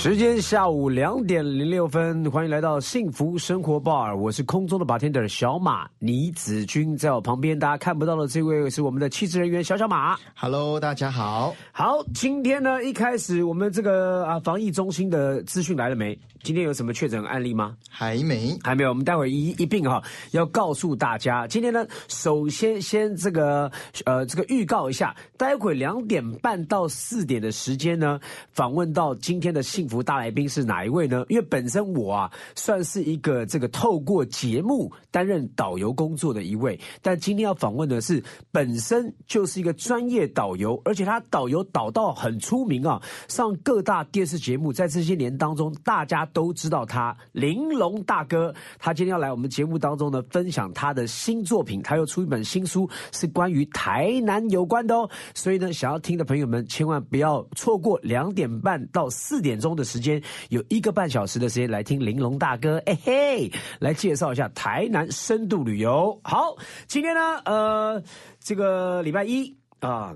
[0.00, 10.16] 时间下午两点零六分，欢迎来到幸福生活 bar，我是空中的 bartender 小马倪子君，在我旁边，大家看不到的这位是我们的气质人员小小马。
[10.36, 11.52] Hello，大家好。
[11.72, 16.16] 好，今天呢一开始我们这个啊防疫中心的资讯来了没？
[16.44, 17.76] 今天有什么确诊案例吗？
[17.90, 21.44] 还没，还没有，我们待会一一并哈要告诉大家。
[21.48, 23.68] 今天呢，首先先这个
[24.04, 28.20] 呃这个预告一下，待会两点半到四点的时间呢，
[28.52, 31.24] 访问到今天的幸福大来宾是哪一位呢？
[31.28, 38.22] 因为本身我啊算是一个这个透过节目担任导游工作的一位，但今天要访问的是
[38.52, 48.54] 本身就是一个专业导游，而且他导游导到很出名啊，上各大电视节目，在这些年当中，大家都知道他玲珑大哥。
[48.78, 55.08] 他今天要来我们节目当中呢，分享他的新作品，他又出一本新书，是关于台南有关的哦。
[55.34, 66.20] 所以呢，想要听的朋友们千万不要错过两点半到四点钟的时间，有一个半小时的时间来听玲珑大哥，哎嘿，来介绍一下台南深度旅游。
[66.22, 66.56] 好，
[66.86, 68.02] 今天呢，呃，
[68.40, 70.14] 这个礼拜一啊。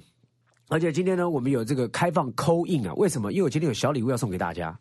[0.73, 2.95] 而且今天呢，我们有这个开放扣印啊？
[2.97, 3.31] 为什么？
[3.31, 4.75] 因为我今天有小礼物要送给大家。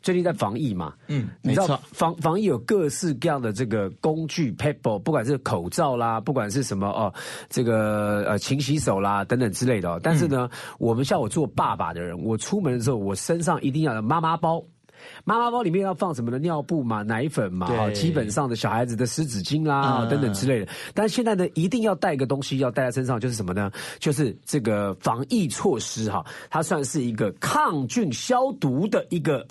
[0.00, 7.12] 最近在防疫嘛，嗯，你知道防防疫有各式各样的这个工具 paper，不管是口罩啦，不管是什么哦，
[7.50, 10.00] 这个呃勤洗手啦等等之类的、哦。
[10.02, 10.48] 但是呢，
[10.78, 14.64] 我们像我做爸爸的人，我出门的时候，我身上一定要有妈妈包。
[15.24, 16.38] 妈妈包里面要放什么呢？
[16.38, 20.72] 尿布嘛，奶粉嘛，哈，基本上的小孩子的湿纸巾啦、嗯等等之类的。
[20.94, 23.70] 但现在呢，一定要带一个东西要带在身上，就是什么呢？
[23.98, 29.46] 就是这个防疫措施哈，它算是一个抗菌消毒的一个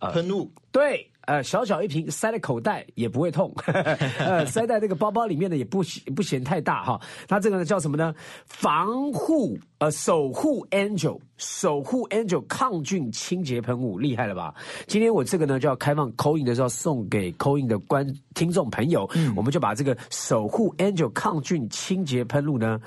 [0.00, 3.52] 呃喷雾，对，呃，小小一瓶塞在口袋也不会痛，
[4.18, 6.98] 呃，塞在这个包包里面呢也不嫌不嫌太大哈。
[7.28, 8.14] 它这个呢叫什么呢？
[8.46, 14.54] 防护呃守护 Angel 守护 Angel 抗菌清洁喷雾，厉害了吧？
[14.86, 19.06] 今天我这个呢就要开放扣印的时候送给扣印的观听众朋友，
[19.36, 22.80] 我们就把这个守护 Angel 抗菌清洁喷雾呢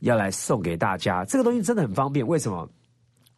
[0.00, 1.24] 要来送给大家。
[1.26, 2.68] 这个东西真的很方便，为什么？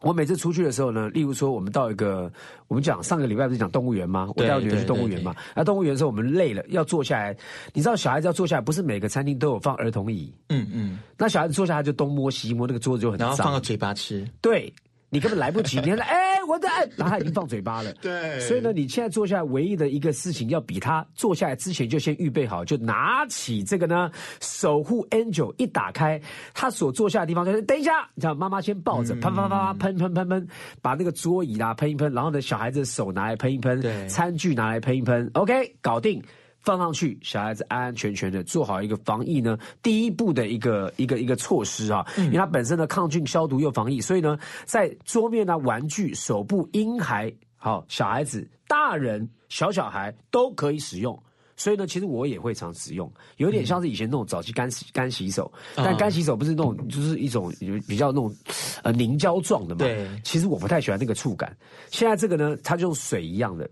[0.01, 2.31] 我每次出去的时候呢，例如说我们到一个，
[2.67, 4.29] 我们讲上个礼拜不是讲动物园吗？
[4.35, 5.35] 我带我女儿去动物园嘛。
[5.55, 7.35] 那动物园的时候我们累了，要坐下来。
[7.73, 10.31] 你知道小孩子要坐下来，不是每个餐厅都有放儿童椅。
[10.49, 13.27] 嗯嗯，那小孩子坐下来就东摸西摸，那个桌子就很脏。
[13.27, 14.71] 然后放到嘴巴吃，对
[15.09, 17.93] 你根本来不及，你那 哎，我的然后他已经放嘴巴了。
[18.01, 18.39] 对。
[18.41, 26.19] 所以呢，你现在坐下来，唯一的一个事情，要比他坐下来之前就先预备好，就拿起这个呢，守护 angel 一打开，
[26.53, 30.47] 他所坐下的地方，就是等一下，叫妈妈先抱着，喷喷喷喷喷喷喷，
[30.81, 36.21] 把那个桌椅啊喷一喷，然后呢，小孩子手拿来喷一喷，餐具拿来喷一喷，OK，搞定。
[36.67, 51.17] 放上去，小孩子安安全全的做好一个防疫呢，第一步的一个一个一个措施啊，因为它本身的抗菌消毒又防疫，所以呢，在桌面啊、玩具、手部、婴孩、好小孩子、大人、小小孩都可以使用。
[51.55, 57.49] 所以呢，其实我也会常使用，有点像是以前那种早期干洗干洗手，但干洗手不是那种，就是一种
[57.87, 58.35] 比较那种
[58.83, 59.79] 呃凝胶状的嘛。
[59.79, 61.55] 对其实我不太喜欢那个触感。
[61.91, 63.69] 现在这个呢，它就用水一样的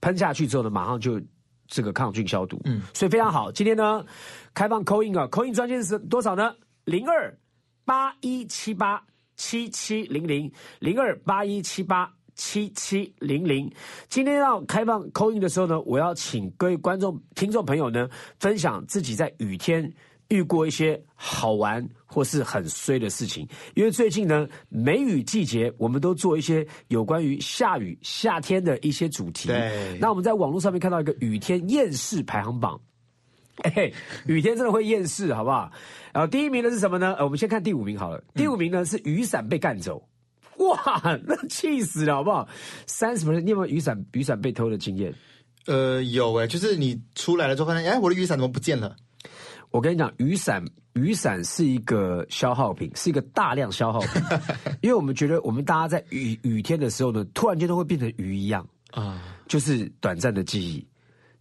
[0.00, 1.20] 喷下去之后呢，马上就
[1.68, 3.50] 这个抗菌消毒，嗯，所以非常好。
[3.50, 4.04] 今天呢，
[4.54, 6.54] 开放扣印啊，扣印专线是多少呢？
[6.84, 7.36] 零二
[7.84, 9.02] 八一七八
[9.36, 12.12] 七七零零零二八一七八。
[12.38, 13.72] 七七零零，
[14.10, 18.06] 今天要开放扣印的时候呢，我要请各位观众、听众朋友呢，
[18.38, 19.90] 分享自己在雨天
[20.28, 23.46] 遇过一些好玩或是很衰的事情。
[23.74, 29.48] 因为最近呢，梅雨季节，我们都做一些有关于下雨、夏天的一些主题。
[29.48, 32.80] 对那我们在网络上面看到一个雨天厌世排行榜。
[33.62, 33.94] 哎、 嘿，
[34.26, 35.70] 雨天真的会厌世，好不好？
[36.12, 37.14] 然后第一名的是什么呢？
[37.14, 38.22] 呃，我们先看第五名好了。
[38.34, 40.06] 第五名呢是雨伞被干走，
[40.58, 42.46] 哇，那气死了，好不好？
[42.86, 45.14] 三十分，你有没有雨伞雨伞被偷的经验？
[45.66, 48.94] 呃，有哎，就是你出来了之后发现，哎，我的雨伞怎么不见了？
[49.76, 50.64] 我跟你讲，雨伞
[50.94, 54.22] 雨伞是一个消耗品，是一个大量消耗品，
[54.80, 60.86] 因为我们觉得我们大家在雨雨天的时候呢，突然间都会变成鱼一样，啊，就是短暂的记忆。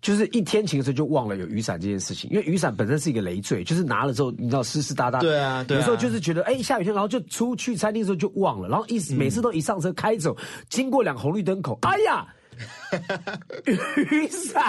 [0.01, 5.19] 就是一天晴的时候就忘了有雨伞这件事情，因为雨伞本身是一个累赘，就是拿了之后你知道湿湿哒哒。
[5.19, 5.79] 对啊对啊。
[5.79, 10.35] 有时候就是觉得哎、下雨天，然后就出去餐厅的时候就忘了，然后一每次都一上车开走，
[10.69, 12.27] 经过两个红绿灯口，哎呀，
[14.11, 14.63] 雨伞，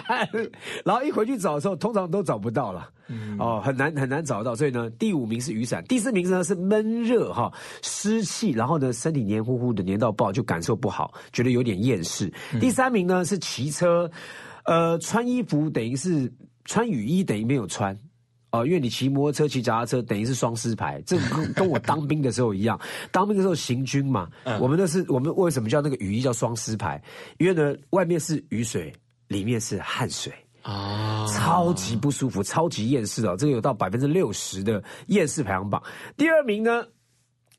[0.84, 2.88] 然后一回去找的时候，通常都找不到了，
[3.38, 4.54] 哦，很难很难找到。
[4.54, 7.52] 所以呢，第五名是雨伞，第四名呢是闷热哈，
[7.82, 12.32] 湿气，然后呢身体黏糊糊的，黏到爆，就感受不好，觉得有点厌世。
[12.60, 14.10] 第三名呢是骑车，
[14.64, 16.32] 呃，穿衣服等于是。
[16.68, 17.96] 穿雨衣等于没有穿。
[18.50, 22.80] 哦，因为你骑摩托车、骑脚踏车，等于是双失牌，这跟跟我当兵的时候一样。
[23.10, 24.28] 当兵的时候行军嘛，
[24.60, 27.02] 我们那是我们为什么叫那个雨衣叫双失牌？
[27.38, 28.92] 因为呢，外面是雨水，
[29.28, 30.32] 里面是汗水。
[30.62, 33.36] 啊，超级不舒服，超级厌世哦！
[33.38, 35.82] 这个有到百分之六十的厌世排行榜。
[36.16, 36.84] 第二名呢，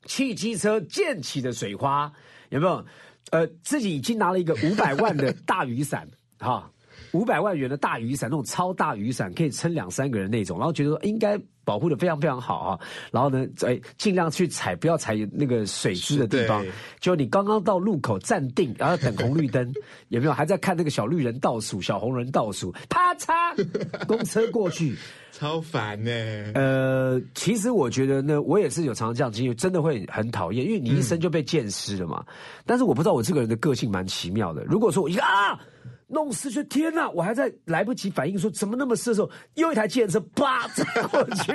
[0.06, 2.12] 汽机车溅起的水花
[2.50, 2.86] 有没有？
[3.30, 6.08] 呃，自己已经拿了一个五百万的大雨伞，
[6.40, 6.72] 哈，
[7.18, 12.80] 五百万元的大雨伞，那种超大雨伞可以撑两三个人那种，然后觉得说应该保护的非常非常好啊，
[13.12, 16.64] 然后呢，哎，尽量去踩，不要踩那个水渍的地方。
[17.00, 19.74] 就你刚刚到路口站定，然后等红绿灯，
[20.10, 23.34] 有没有还在看那个小绿人倒数，小红人倒数，啪嚓，
[24.08, 24.96] 公车过去，
[25.32, 26.12] 超烦呢。
[26.54, 32.24] 呃，其实我觉得呢，我也是有常常这样经历，真的会很讨厌，因为你一生就被溅湿了嘛。
[32.66, 35.60] 但是我不知道我这个人的个性蛮奇妙的，如果说我一个啊。
[36.08, 36.64] 弄湿就！
[36.64, 41.54] 天哪，我还在来不及反应，说怎么那么湿的时候，又一台计程车啪砸过去，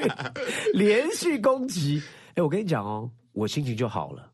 [0.75, 2.03] 连续攻击。
[2.35, 4.31] 哎，我跟你讲哦，我心情就好了，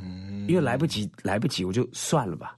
[0.00, 2.56] 嗯，因为来不及，来不及，我就算了吧，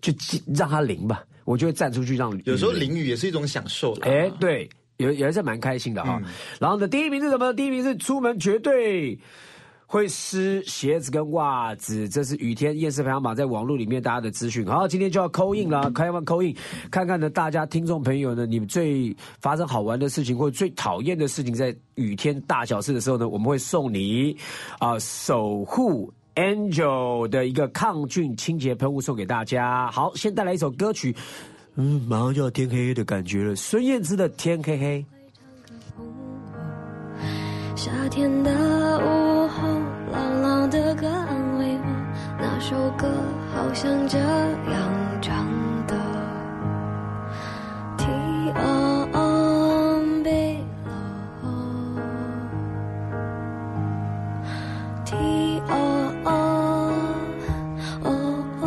[0.00, 0.12] 就
[0.54, 2.36] 让它淋吧，我就会站出去让。
[2.44, 6.20] 有时候淋雨也是一种享受哎，对，也也是蛮开心的哈。
[6.58, 7.52] 然后呢，第一名是什么？
[7.52, 9.18] 第一名是出门绝对。
[9.92, 14.64] 会湿鞋子跟袜子，这是雨天夜市排行榜在网络里面大家的资讯。
[14.64, 16.56] 好，今天就要扣印了，开放扣印，
[16.90, 24.34] 看看呢，大家听众朋友呢，你们最发生好玩的事情或者最讨厌的事情，在雨天大小事的时候呢，我们会送你
[24.78, 29.90] 啊守护 Angel 的一个抗菌清洁喷雾送给大家。
[29.90, 31.14] 好，先带来一首歌曲，
[31.74, 35.00] 嗯，马上就要天黑黑的感觉了，孙燕姿的《天黑黑》。
[37.76, 38.50] 夏天的
[38.98, 39.71] 午后，
[40.12, 41.86] 朗朗的歌安慰我，
[42.38, 43.08] 那首歌
[43.54, 44.78] 好像这样
[45.22, 45.46] 唱
[45.86, 45.96] 的。
[47.96, 48.04] T
[48.54, 50.58] O O B
[55.06, 56.30] T O O
[58.04, 58.12] O
[58.60, 58.64] O，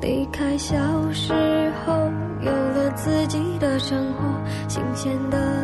[0.00, 0.76] 离开小
[1.12, 1.32] 时
[1.86, 4.24] 候，有了自己的生活。
[4.66, 5.63] 新鲜的，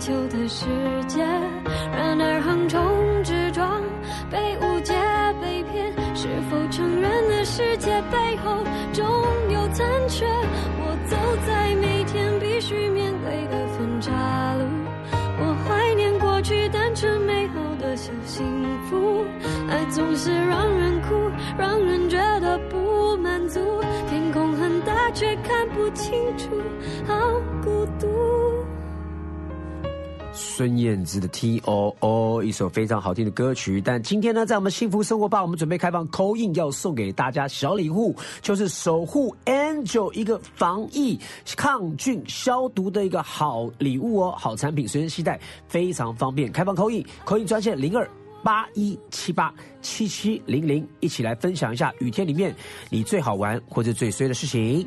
[0.00, 0.64] 秋的时
[1.06, 1.39] 间。
[30.60, 33.80] 孙燕姿的 T O O，一首非常好听的歌曲。
[33.80, 41.18] 但今天呢，在我们幸福生活吧，我们准备开放扣印，要送给大家小礼物，就是守护 Angel 一个防疫
[41.56, 46.52] 抗菌消毒的一个好礼物哦，好产品，随身携带非常方便。
[46.52, 48.06] 开放扣印，扣印专线零二
[48.42, 49.50] 八一七八
[49.80, 52.54] 七七零零，一起来分享一下雨天里面
[52.90, 54.86] 你最好玩或者最衰的事情。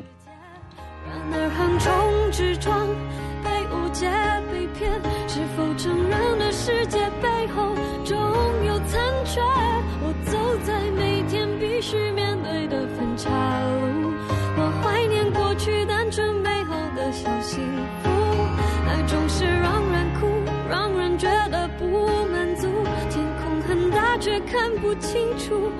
[25.00, 25.70] 清楚，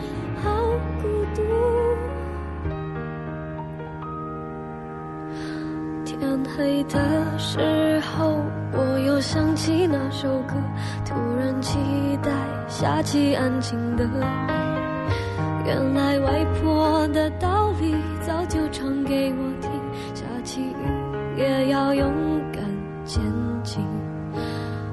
[0.42, 0.50] 好
[1.00, 1.42] 孤独。
[6.04, 6.18] 天
[6.56, 8.40] 黑的时候。
[8.76, 10.54] 我又想起那首歌，
[11.04, 11.78] 突然期
[12.20, 12.32] 待
[12.66, 14.08] 下起安静的雨。
[15.64, 19.70] 原来外婆的道理早就唱给我听，
[20.12, 22.10] 下起雨也要勇
[22.52, 22.64] 敢
[23.06, 23.22] 前
[23.62, 23.80] 进。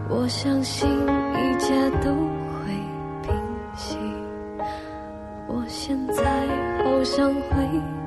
[0.07, 1.73] 我相信一切
[2.03, 2.11] 都
[5.83, 6.23] 现在
[6.83, 8.00] 好想回。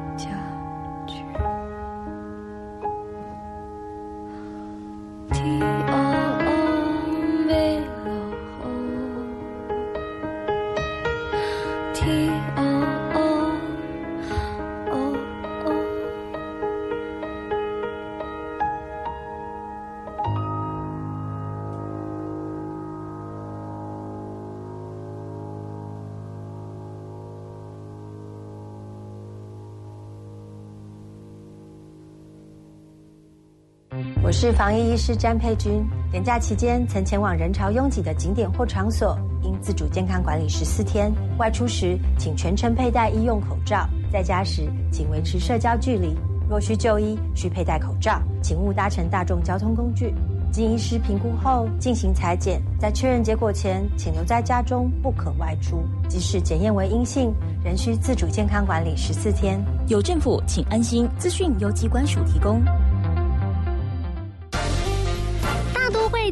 [34.34, 35.80] 是防疫医师詹佩君。
[36.10, 41.12] 年假期间曾前往人潮拥挤的景点或场所，应自主健康管理十四天。
[41.38, 46.16] 外出时请全程佩戴医用口罩，在家时请维持社交距离。
[46.50, 50.12] 若需就医，需佩戴口罩，请勿搭乘大众交通工具。
[50.50, 55.84] 经医师评估后进行裁剪，在确认结果前，请留在家中，不可外出。
[56.08, 57.32] 即使检验为阴性，
[57.64, 59.64] 仍需自主健康管理十四天。
[59.86, 61.08] 有政府，请安心。
[61.18, 62.60] 资讯由机关署提供。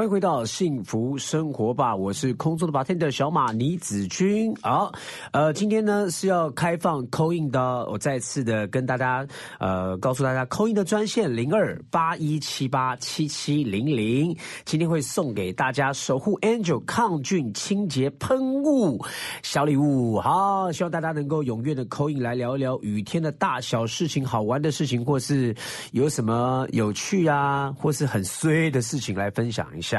[0.00, 4.50] 欢迎回到幸福生活吧，我是空中的 bartender 小马倪子君。
[4.62, 4.90] 好，
[5.30, 9.26] 呃，今天呢是要开放扣印的，我再次的跟大家
[9.58, 19.04] 呃告诉大家扣印的专线零二八一七八七七零零，今天会送给大家守护 Angel 抗菌清洁喷雾
[19.42, 20.18] 小礼物。
[20.18, 25.54] 好，希望大家能够踊跃的扣印来聊一聊雨天的大小事情、好玩的事情，或是
[25.92, 29.89] 有什么有趣啊，或是很衰的事情来分享一下。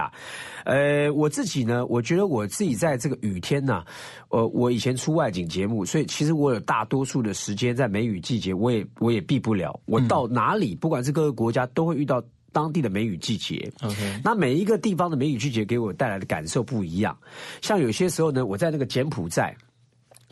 [0.65, 3.83] 呃，我自己呢，我觉得我自己在这个雨天呢、
[4.29, 9.79] 呃，我以前出外景节目，所以其实我有大多数的时间在梅雨季节，我也我也避不了。
[9.86, 13.71] 我到哪里，不管是各个国家，都会遇到当地的梅雨季节。
[13.81, 17.17] OK，那每一个地方的梅雨季节给我带来的感受不一样。
[17.62, 19.55] 像有些时候呢，我在那个柬埔寨，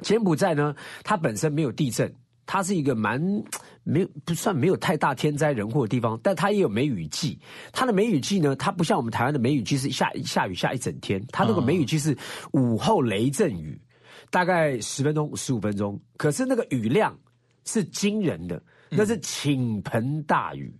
[0.03, 2.13] 柬埔寨呢，它本身没有地震，
[2.45, 3.19] 它是一个蛮
[3.89, 7.39] 没有不算没有太大天灾人祸的地方，但它也有梅雨季。
[7.71, 12.15] 它的梅雨季呢，它不像我们台湾的梅雨季是下下雨下一整天，它那个梅雨季是
[12.51, 13.79] 午后雷阵雨，
[14.29, 17.17] 大概十分钟十五分钟，可是那个雨量
[17.65, 20.71] 是惊人的，那是倾盆大雨。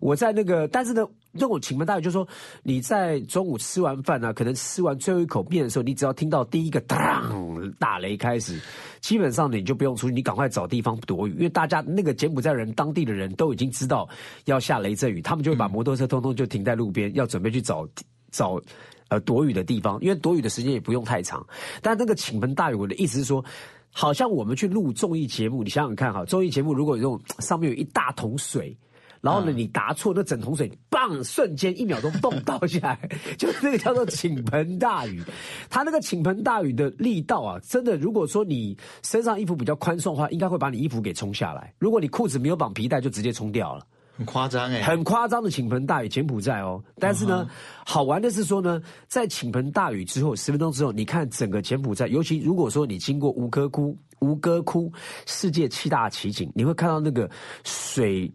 [0.00, 1.02] 我在那个，但是呢，
[1.34, 2.26] 这种倾盆大雨，就是说
[2.62, 8.60] 你在中午吃完饭呢、可能吃完最后一口面的时候，你只要听到第一个当大雷开始，
[9.00, 14.08] 基本上你就不用出去，你赶快找地方躲雨，因为大家那个柬埔寨人、当地的人都已经知道
[14.44, 17.88] 要下雷阵雨，他们就会把摩托车通通就停在路边，要准备去找
[18.30, 18.60] 找。
[19.08, 21.46] 呃，躲雨的地方，因为躲雨的时间也不用太长。
[21.82, 23.44] 但那个倾盆大雨，我的意思是说，
[23.90, 28.74] 好像我们去录综艺节目，你想想看哈，综艺节目如果有这种上面有一大桶水，
[29.22, 35.22] 然后呢，你答错，那整桶水棒，瞬间一秒钟蹦倒下来， 就是那个叫做倾盆大雨。
[35.70, 41.72] 它那个倾盆大雨的力道啊，真的，如果说你身上衣服比较宽松的话，应该会把你衣服给冲下来。
[41.78, 43.86] 如果你裤子没有绑皮带，就直接冲掉了。
[44.14, 46.82] 很夸张哎，很夸张的倾盆大雨，柬埔寨哦。
[46.98, 47.46] 但是呢，
[47.86, 54.92] 好玩的是说呢，在倾盆大雨之后，十分钟之后，你看整个柬埔寨，尤其如果说你经过吴哥窟，吴哥窟
[55.26, 57.28] 世界七大奇景，你会看到那个
[57.64, 58.30] 水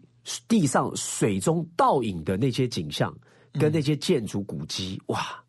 [0.46, 3.14] 地上水中倒影的那些景象，
[3.52, 5.42] 跟那些建筑古迹，哇，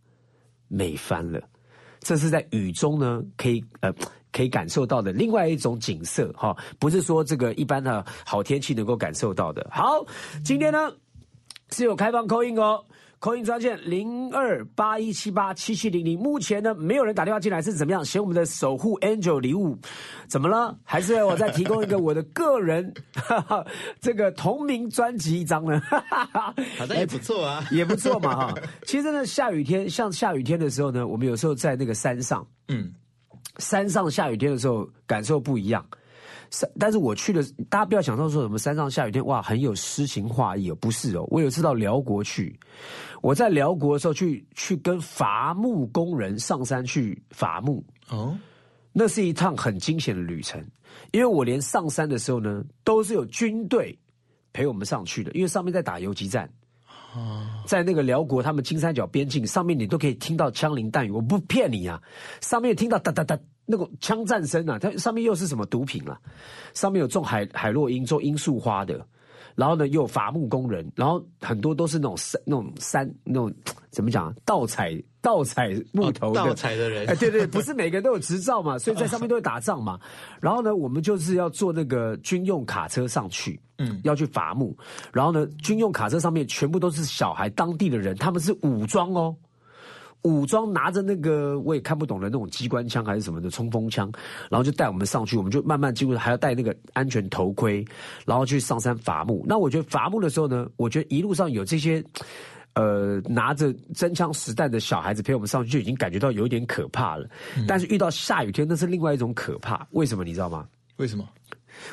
[0.68, 1.42] 美翻了。
[2.00, 3.94] 这是在雨中呢，可以呃
[4.32, 9.68] 可以感受到的另外一种景色哈，不是说这个一般的好天气能够感受到的。
[9.72, 10.06] 好，
[10.44, 10.92] 今天呢
[11.72, 12.84] 是有开放扣印哦。
[13.20, 18.04] 扣印专线零二八一七八七七零零，目前呢没有人打电话进来，是怎么样？
[18.04, 19.78] 嫌我们的守护 Angel 礼物
[20.30, 20.74] 怎么了？
[20.86, 23.66] 还是我再提供一个我的个人哈哈
[24.00, 25.78] 这个同名专辑一张呢？
[25.82, 27.66] 哈哈哈好像也不错啊。
[27.72, 28.56] 也不错嘛哈。
[28.84, 32.90] 其实呢，下雨天像下雨天的时候呢，我们有时候在那个山上，嗯，
[33.58, 35.86] 山上下雨天的时候感受不一样。
[36.52, 41.26] 山，但是我去的，大家不要想到说什么山上下雨天哇很有诗情画意哦，不是哦。
[41.30, 42.60] 我有一次到辽国去，
[43.22, 48.38] 我在辽国的时候去去跟伐木工人上山去伐木，哦，
[48.92, 50.64] 那是一趟很惊险的旅程，
[51.12, 53.98] 因为我连上山的时候呢，都是有军队
[54.54, 56.50] 陪我们上去的，因为上面在打游击战。
[57.66, 62.00] 在那个辽国，他们金三角边境上面，你都可以听到枪林弹雨，我不骗你啊！
[62.40, 63.36] 上面听到哒哒哒
[63.72, 66.20] 那种枪战声啊，它上面又是什么毒品啊？
[66.74, 69.00] 上面有种海海洛因、种罂粟花的，
[69.54, 73.54] 然后呢又有伐木工人，然后很多都是那种山那种山那种
[73.92, 80.00] 怎么讲啊盗采盗采木头的、哦盗采的人哎，对对， 不是每个人都有执照嘛，所以在上面都会打仗嘛。
[80.42, 84.76] 然后呢，我们就是要坐那个军用卡车上去，嗯，要去伐木。
[85.14, 89.36] 然后呢，军用卡车上面全部都是小孩，当地的人，他们是武装哦。
[90.24, 94.12] 武装拿着那个我也看不懂的那种机关枪还是什么的冲锋枪，
[94.50, 97.86] 然后就带我们上去，我们就慢慢进入，还要戴那个安全头盔，
[98.26, 99.46] 然后去上山伐木。
[99.48, 102.04] 那我觉得伐木的时候呢，我觉得一路上有这些。
[102.76, 107.28] 呃，拿着真枪实弹的小孩子陪我们上去，就已经感觉到有一点可怕了。
[107.68, 109.86] 但是遇到下雨天，那是另外一种可怕。
[109.92, 110.66] 为什么你知道吗？
[110.96, 111.28] 为什么？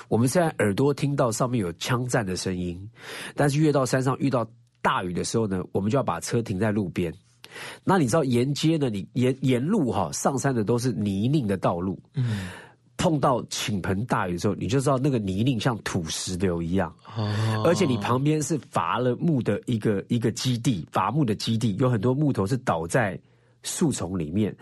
[0.06, 2.78] 我们现在耳朵听到上面有枪战的声音，
[3.34, 4.46] 但是越到山上遇到
[4.80, 7.12] 大雨的时候呢，我们就要把车停在路边。
[7.84, 8.88] 那你知道沿街呢？
[8.90, 12.48] 你沿沿路哈、上山的都是泥泞的道路，嗯，
[12.96, 23.18] 碰到倾盆大雨的时候，你就知道那个泥泞像土石流一样，哦而且你旁边是伐了木的一个一个基地，伐木的基地，有很多木头是倒在
[23.62, 24.56] 树丛里面。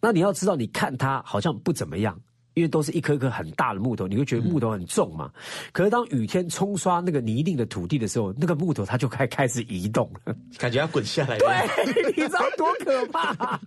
[0.00, 2.18] 那你要知道，你看它好像不怎么样。
[2.56, 5.30] 因为都是一颗颗很大的木头，你会觉得木头很重嘛？
[5.72, 10.34] 可是当雨天冲刷那个泥泞的土地的时候，那个木头它就开开始移动了。
[10.56, 11.36] 感觉要滚下来。
[11.36, 13.60] 对，你知道多可怕、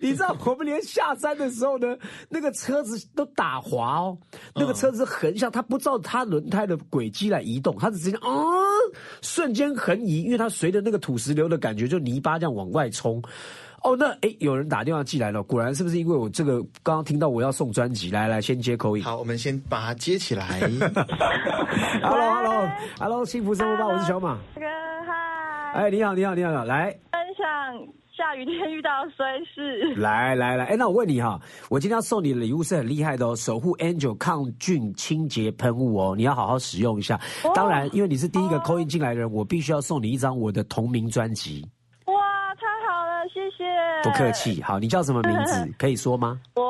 [0.00, 1.94] 你知道我们连下山的时候呢，
[2.30, 4.16] 那个车子都打滑哦，
[4.54, 8.30] 那个车子横向，它不照它轮胎的轨迹来移动，它是直接啊、
[9.20, 13.22] 瞬间横移，因为它随着那个土石流的感觉，就泥巴这样往外冲。
[13.82, 18.10] 哦，那哎，有人打电话寄来了，果然是不是因为我这个刚刚听到我要送专辑？
[18.10, 19.02] 来来，先接口音。
[19.02, 20.60] 好，我们先把它接起来。
[22.02, 24.38] Hello，Hello，Hello，幸福生活吧，我是小马。
[24.54, 24.66] 这个
[25.06, 26.90] 嗨，哎，你好，你好，你好，来。
[27.10, 27.46] 分享
[28.14, 29.94] 下雨天遇到衰事。
[29.94, 31.40] 来来来，哎，那我问你哈，
[31.70, 37.18] 我今天要送你的礼物是很厉害的哦，守护 Angel 抗菌清洁喷雾哦，你要好好使用一下。
[37.54, 41.66] 当然，因为你是第一个扣印进来的人，我必须要送你一张我的同名专辑。
[43.32, 43.64] 谢谢。
[44.02, 44.30] 不客。
[44.32, 45.68] 气，好，你叫什么名字？
[45.76, 46.40] 可以说吗？
[46.54, 46.62] 我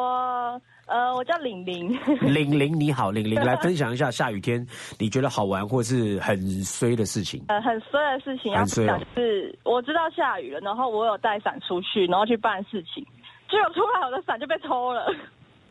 [0.86, 1.96] 呃，我叫玲玲。
[2.22, 4.66] 玲玲，你好，玲玲，来分享一下下雨天
[4.98, 7.44] 你觉得好玩或是很衰的事情。
[7.48, 13.06] 呃，很衰的事情要很衰哦讲是，我知道下雨了，然后我有带伞出去，然后去办事情，
[13.48, 15.14] 结果出来我的伞就被偷了。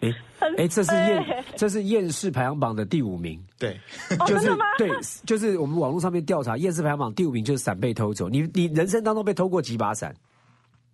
[0.02, 3.38] 哎 很哎，这是衰厌这是厌世排行榜的第五名。
[3.58, 3.78] 对，
[4.26, 4.90] 就是哦真的吗对，
[5.26, 8.30] 就是我们网络上面调查厌世排行榜第五名就是伞被偷走。
[8.30, 10.16] 你你人生当中被偷过几把伞？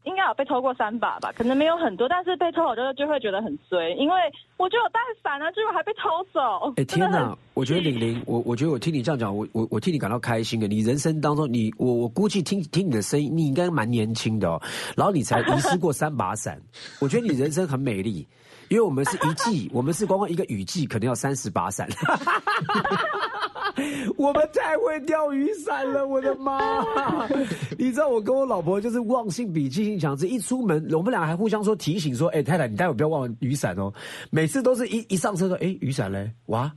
[0.05, 4.15] 应该有被偷过三把吧，可能没有很多，但是被偷我就就会觉得很衰，因为
[4.57, 6.73] 我就有带伞啊，结果还被偷走。
[6.77, 7.35] 哎天哪！
[7.53, 10.67] 我觉得玲玲，我我觉得我听你这样讲，我我我替你感到开心的。
[10.67, 14.61] 你人生当中，你我我估计听听你的声音，你应该蛮年轻的哦。
[14.95, 16.61] 然后你才遗失过三把伞，
[16.99, 18.27] 我觉得你人生很美丽。
[18.67, 21.87] 因为我们是一季，我们是光光一个雨季，可能要三十把伞。
[24.17, 26.83] 我们太会钓鱼伞了，我的妈！
[27.77, 33.93] 你知道我跟我老婆就是忘性比记性强，这一出门，我们俩还互相说提醒说，哎、太太，你待会不要忘了雨伞哦。
[34.29, 36.71] 每次都是一一上车说，哎、雨伞嘞，哇！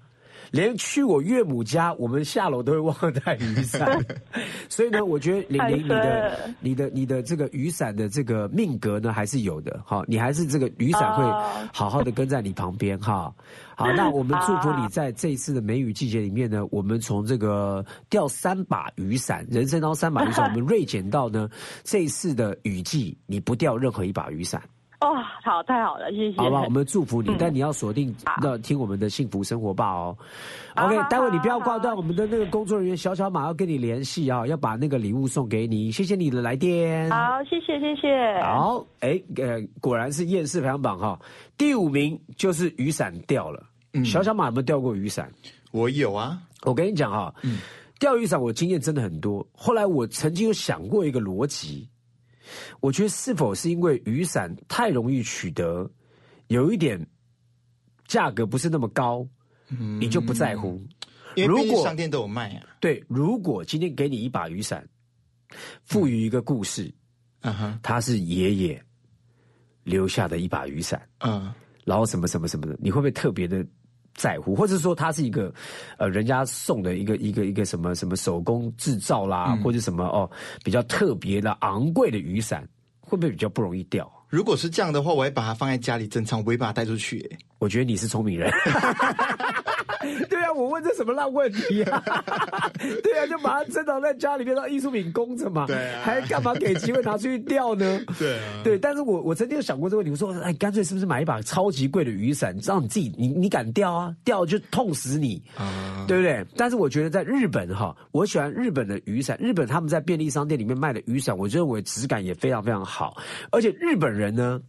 [0.50, 3.98] 连去我岳母家，我们下楼都会忘了带雨伞，
[4.68, 13.32] 所以呢，我觉得玲玲你的你的你的这个雨伞的这个命格呢还是有的，好，你还是这个雨伞会哦好好的跟在你旁边哈。
[13.76, 21.48] 好， 那我们祝福你在这一次的梅雨季节里面呢，我们从这个掉三把雨伞，人生当中三把雨伞，我们锐减到呢
[21.84, 24.62] 这一次的雨季，你不掉任何一把雨伞。
[25.00, 26.36] 哇，好，太好了，谢谢。
[26.38, 30.16] 好吧，我们祝福你，嗯但你要锁定好要听我们的幸福生活吧哦。
[30.74, 35.92] OK，待会你不要挂断，我们的那个工作人员小小马要跟你联系啊，要把那个礼物送给你。
[35.92, 37.08] 谢谢你的来电。
[37.10, 38.42] 好，谢谢，谢谢。
[38.42, 41.16] 好，哎，呃，果然是厌世排行榜哈，
[41.56, 43.62] 第五名就是雨伞掉了。
[44.04, 45.32] 小小马有没有掉过雨伞？
[45.70, 47.58] 我有啊，我跟你讲哈，嗯
[48.00, 49.46] 钓鱼伞我经验真的很多。
[49.52, 51.88] 后来我曾经有想过一个逻辑，
[52.80, 55.90] 我觉得是否是因为雨伞太容易取得，
[56.48, 57.04] 有一点
[58.06, 59.26] 价格不是那么高，
[60.00, 60.80] 你就不在乎。
[61.34, 62.66] 因为如果商店都有卖啊。
[62.80, 64.88] 对，如果今天给你一把雨伞，
[65.84, 66.92] 赋予一个故事，
[67.42, 68.82] 嗯哼，它是爷爷
[69.84, 71.52] 留下的一把雨伞，嗯，
[71.84, 73.64] 然后什么什么什么的，你会不会特别的
[74.18, 74.54] 在乎？
[74.56, 75.54] 或者说它是一个
[75.96, 80.28] 呃人家送的一个一个一个什么什么手工制造啦，或者什么哦
[80.64, 82.68] 比较特别的昂贵的雨伞，
[83.00, 84.10] 会不会比较不容易掉？
[84.28, 87.38] 如果是这样的话，我会把它放在家里珍藏，我不会把它带出去、欸。
[87.58, 88.52] 我觉得你是聪明人。
[90.68, 92.02] 问这什么烂问题啊？
[93.02, 95.66] 对啊，就把它珍藏在家里面当艺术品供着嘛。
[95.66, 98.00] 对啊还干嘛给机会拿出去钓呢？
[98.18, 104.14] 对啊对，但是我我曾经有想过这个问题，我说，哎，干脆是不是买一把超级贵的雨伞，让你自己你你敢钓啊？
[104.24, 105.42] 钓就痛死你。
[105.56, 106.44] 啊对不对？
[106.56, 109.36] 但是我觉得在日本哈，我喜欢日本的雨伞。
[109.38, 113.16] 日本他们在便利商店里面卖的雨伞，我认为质感也非常非常好。
[113.50, 114.60] 而且日本人呢，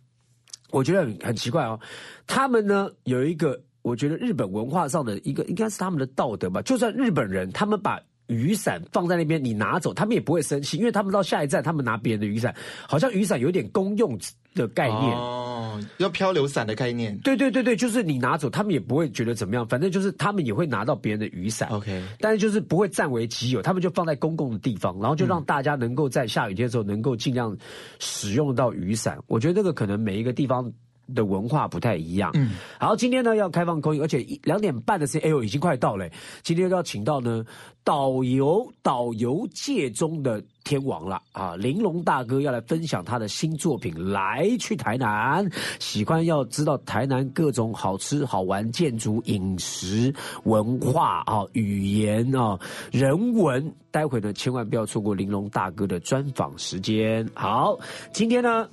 [0.71, 1.79] 我觉得很很奇怪哦，
[2.27, 6.61] 他们呢有一个，我觉得日本文化上的一个，应该是他们的道德吧。
[6.61, 12.53] 就算日本人，他们把雨伞放在那边，你拿走，他们也不会生气，因为他们到下一站，他们拿别人的雨伞，
[12.87, 14.15] 好像雨伞有点公用
[14.53, 15.17] 的概念。
[15.17, 17.17] 哦，要漂流伞的概念。
[17.19, 21.69] 对对对对，就是你拿走，他们也不会觉得怎么样，反正就是他们也会拿到别人的雨伞。
[21.69, 27.57] OK，但是就是不会占为己有，他们就放在公共的地方，然后就让大家能够在下雨天的时候能够尽量
[27.97, 29.17] 使用到雨伞。
[29.25, 30.71] 我觉得这个可能每一个地方。
[31.13, 36.09] 的文化不太一样，嗯，好，今天呢要开放口音，而且两点半的时间，哎呦，已经快到了。
[36.43, 37.43] 今天要请到呢
[37.83, 45.45] 导游导游界中的天王了啊，玲珑大哥要来分享他的新作品《来去台南》，
[45.79, 52.59] 喜欢要知道台南各种好吃好玩、建筑、饮食、文化啊、语言啊、
[52.91, 57.27] 人文，待会呢千万不要错过玲珑大哥的专访时间。
[57.33, 57.77] 好，
[58.13, 58.69] 今天呢。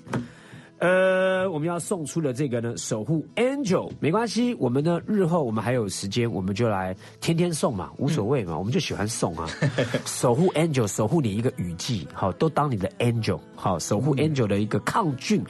[0.79, 9.49] 呃，我们要送出的这个呢，守护 Angel 没关系，我们呢日后我们还有时间，我们就来天天送嘛，无所谓嘛，我们就喜欢送啊。
[10.05, 15.43] 守护 Angel，守护你一个雨季，好，都当你的 Angel，好，守护 Angel 的一个抗菌。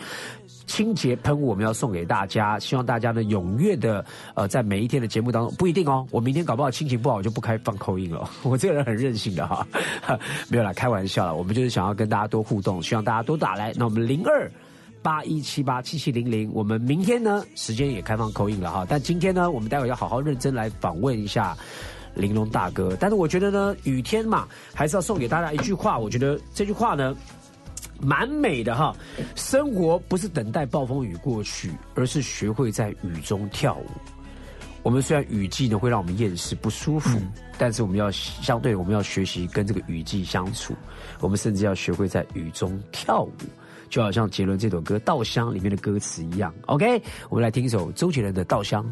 [0.66, 8.28] 清洁喷雾我们要送给大家，希望大家呢踊跃的呃，在每一天的节目当中，不一定哦，我明天搞不好心情不好，我就不开放口音了。
[8.42, 9.66] 我这个人很任性的哈，
[10.50, 11.34] 没有啦，开玩笑了。
[11.34, 13.72] 我们就是想要跟大家多互动，希望大家多打来。
[13.76, 14.50] 那我们零二。
[15.07, 21.57] 八一七八七七零零，我们明天呢时间也开放口音了哈，但今天呢，我们待会要好好认真来访问一下
[22.16, 22.97] 玲珑大哥。
[22.99, 27.16] 但是我觉得呢，雨天嘛，还是要送给大家一句话，我觉得这句话呢
[28.01, 28.92] 蛮美的哈。
[29.37, 33.87] 生活不是等待暴风雨过去，而是学会在雨中跳舞。
[34.83, 40.75] 我们虽然雨季呢会让我们厌世不舒服，嗯、但是我们要相对我们要学习跟这个雨季相处，
[41.21, 43.31] 我们甚至要学会在雨中跳舞。
[43.88, 48.85] 就好像杰伦这首歌《稻香》里面的歌词一样，OK，我们来听一首周杰伦的《稻香》。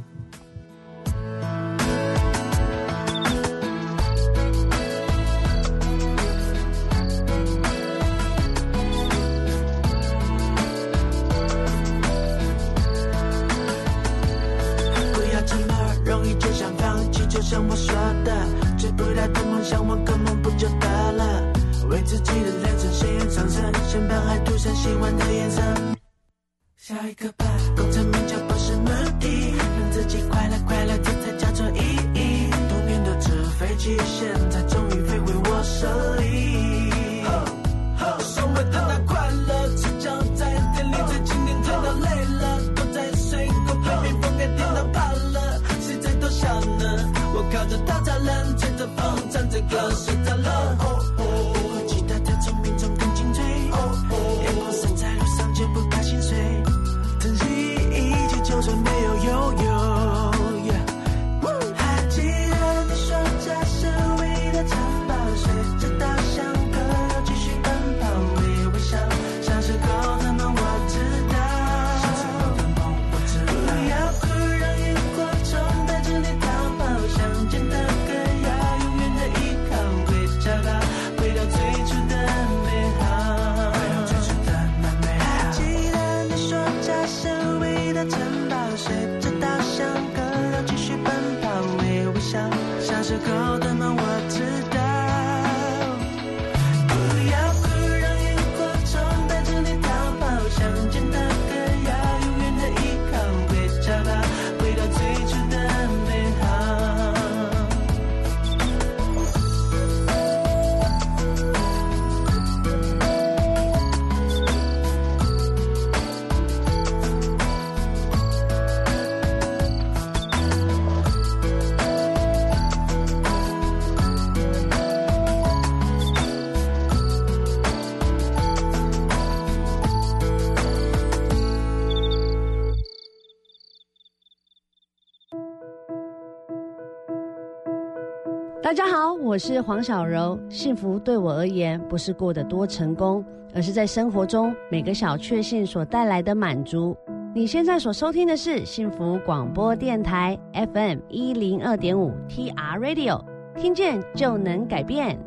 [139.34, 140.38] 我是黄小柔。
[140.48, 146.96] 幸福对我而言，不是过得多成功，而是在生活中每个小确幸所带来的满足。
[147.34, 150.38] 你现在所收听的是幸福广播电台
[150.72, 153.20] FM 一零二点五 TR Radio，
[153.56, 155.18] 听见就能改变。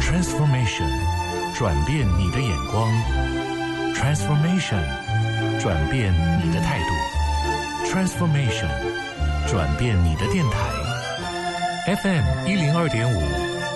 [0.00, 0.90] Transformation，
[1.54, 2.90] 转变你的眼光
[3.94, 4.82] ；Transformation，
[5.60, 6.12] 转变
[6.44, 6.97] 你的态度。
[7.90, 8.68] Transformation，
[9.48, 10.58] 转变你的电台。
[12.02, 13.18] FM 一零二点五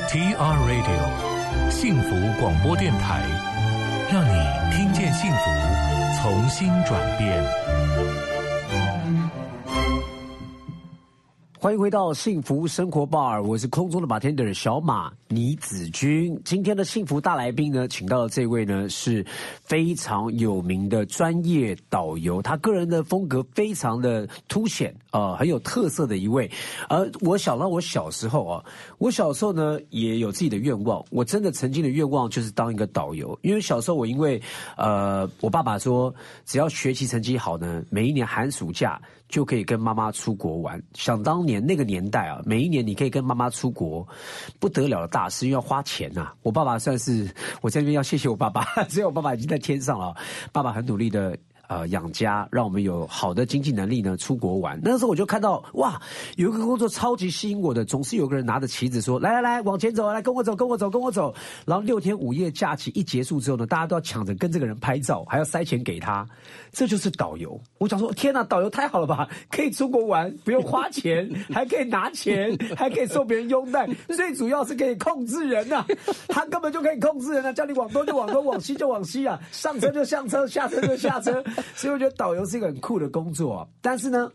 [0.07, 3.23] ，TR Radio，幸福广播电台，
[4.13, 5.51] 让你听见幸福，
[6.21, 7.43] 从新转变。
[11.73, 16.39] 欢迎回到幸福生活 bar，我是空中的 bartender 小马倪子君。
[16.45, 19.25] 今天的幸福大来宾呢，请到的这位呢是
[19.65, 26.51] 非常有名的专业导游，他个人的风格非常的凸显，呃，很有特色的一位。
[26.91, 28.63] 而我想到我小时候啊，
[28.99, 34.39] 我小时候呢也有自己的愿望，我真的曾经的愿望就是当一个导游，因为小时候我因为
[34.77, 39.01] 呃，我爸爸说只要学习成绩好呢，每一年寒暑假。
[39.33, 40.81] 就可以跟妈妈出国玩。
[40.95, 44.07] 想当年那个年代啊，每一年你可以跟妈妈出国，
[44.61, 46.33] 不得了的大事，因为要花钱呐。
[46.43, 47.29] 我爸爸算是
[47.63, 50.15] 我在那边要谢谢我爸爸， 只有我爸爸已经在天上了。
[50.53, 51.37] 爸爸很努力的。
[51.73, 54.79] 呃，养家让我们有好的经济能力呢，出国玩。
[54.85, 55.99] 那时候我就看到哇，
[56.37, 66.29] 有一个工作超级吸引我的，总是有个人拿着旗子说：“来来来，往前走，来跟我走，跟我走，跟我走。”然后六天五夜假期一结束之后呢，大家都要抢着跟这个人拍照，还要塞钱给他。
[66.73, 67.59] 这就是导游。
[67.79, 69.27] 我想说，天哪，导游太好了吧？
[69.51, 75.87] 可以出国玩，不用花钱，还可以拿钱，还可以受别人拥戴，最主要是可以控制人呐。
[76.29, 81.43] 他根本就可以控制人啊，叫你往东就往东，往西就往西啊，上车就上车，下车就下车。
[81.75, 84.31] 所以我觉得导游是一个很酷的工作，但是呢，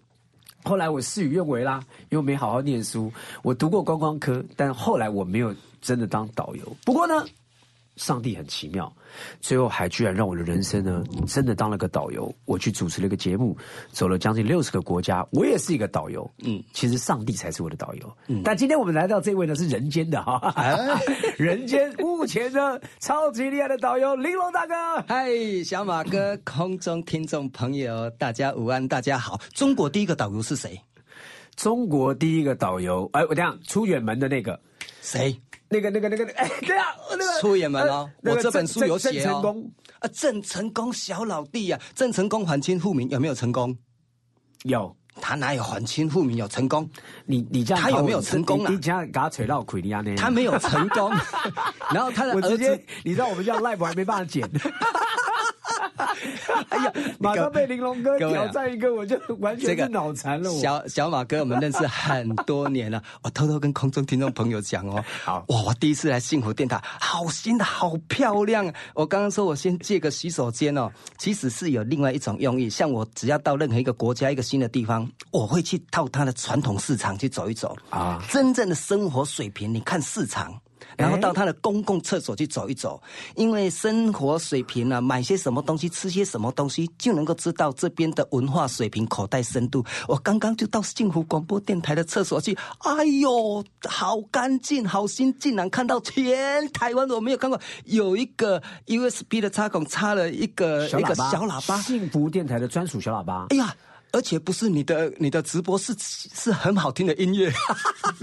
[0.64, 3.12] 后来我事与愿违啦，因为没好好念书。
[3.42, 6.78] 我读过观光科，但后来我没有真的当导游。
[6.86, 7.26] 不过呢。
[7.98, 8.92] 上帝很奇妙，
[9.42, 12.34] 最后还居然让我的人生呢，真的当了个导游。
[12.46, 13.58] 我去主持了一个节目，
[13.92, 16.30] 走了将近六十个国家，我也是一个导游。
[16.44, 18.18] 嗯，其实上帝才是我的导游。
[18.28, 20.54] 嗯，但今天我们来到这位呢，是人间的哈，
[21.38, 24.74] 人间目前呢超级厉害的导游玲珑大哥。
[25.08, 25.28] 嗨，
[25.66, 29.40] 小马哥，空中听众朋友，大家午安，大家好。
[29.54, 30.80] 中国第一个导游是谁？
[31.56, 34.60] 中国第一个导游，哎，我这样出远门的那个
[35.02, 35.36] 谁？
[35.70, 39.56] 那个、那个、那个、哎，对啊，那个 出远门哦，我这本书有写哦。
[40.00, 43.76] 啊，郑成功小老弟呀，郑成功还清复明有没有成功？
[44.64, 46.90] 有，他哪有还清复明有成功？
[47.26, 48.72] 你你这样他有没有成功啊？
[48.72, 50.16] 你这样给他扯到亏利亚呢？
[50.16, 51.12] 他没有成功，
[51.92, 54.50] 然后他的儿子，你知道我们这样 live 还没办法剪。
[56.70, 60.50] 哎呀， 马上被玲珑哥挑战一个，我就完全是脑残了。
[60.52, 65.04] 小小马哥，我们认识很多年了， 我偷偷跟空中听众朋友讲哦。
[65.24, 68.72] 好，哇，我第一次来幸福电台，好新的，好漂亮。
[68.94, 72.70] 我刚刚说我先借个洗手间哦，其实是有另外一种用意。
[72.70, 78.24] 像我只要到任何一个国家、一个新的地方，我会去到它的传统市场去走一走啊。
[78.30, 80.54] 真正的生活水平，你看市场。
[80.98, 83.02] 然后到他的公共厕所去走一走，
[83.36, 89.86] 因为生活水平啊，买些什么东西，吃些什么东西，就能够知道这边的文化水平、口袋深度。
[90.08, 103.46] 我刚刚就到幸福广播电台的厕所去，哎呦，好干净，好新，竟然看到全台湾我没有看过有一个 USB 的插孔插了一个一个小喇叭，幸福电台的专属小喇叭。
[103.50, 103.76] 哎呀！
[104.12, 107.52] 而且不是你的，你的直播是是很好听的音乐，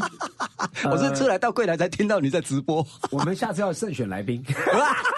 [0.91, 2.87] 我是出来到柜台才听到你在直播。
[3.11, 4.45] 我们下次要慎选来宾。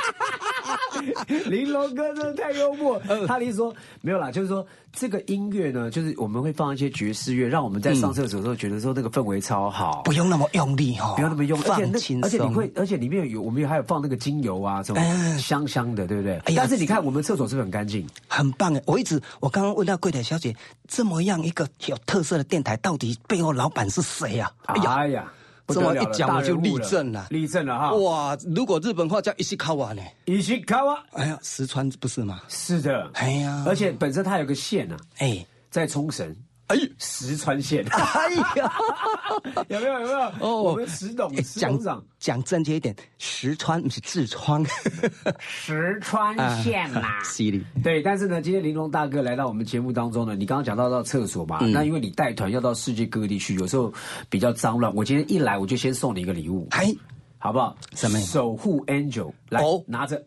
[1.47, 15.01] 玲珑哥真的太幽默， 他的意思说没有啦，就是说这个音乐呢，就是我们会放一些爵士乐，让我们在上厕所的时候觉得说那个氛围超好，不用那么用力哈，不用那么用，而且而且你会，而且里面有我们还有放那个精油啊，什么
[15.39, 16.41] 香香的，对不对？
[16.57, 18.83] 但是你看我们厕所是不是很干净，很棒哎！
[18.87, 20.55] 我一直我刚刚问到柜台小姐，
[20.89, 24.51] 这么样一个有特色的电台，到底背后老板是谁呀？
[24.67, 25.25] 哎呀！
[25.75, 27.93] 这么一讲我就立正了，立正了哈！
[27.95, 30.03] 哇，如果日本话叫伊西卡瓦呢？
[30.27, 32.41] 伊西卡瓦，哎呀，石川不是吗？
[32.49, 36.35] 是的，哎呀，而且本身它有个县啊，哎，在冲绳。
[36.69, 38.73] 哎，石川县，哎呀，
[39.69, 40.19] 有没有有没有？
[40.41, 44.67] 哦，我们石董石董长讲正确一点，石川不是痔疮，
[45.39, 47.03] 石川县嘛。
[47.23, 47.65] 犀利。
[47.85, 53.93] 对，但是呢，今天玲珑大哥来到我们节目当中呢，你刚刚讲到到厕所嘛，那因为你带团要到世界各地去，有时候
[54.29, 54.93] 比较脏乱。
[54.95, 56.93] 我今天一来，我就先送你一个礼物，哎，
[57.39, 57.77] 好不好？
[57.95, 58.19] 什么？
[58.19, 60.21] 守护 Angel，来拿着。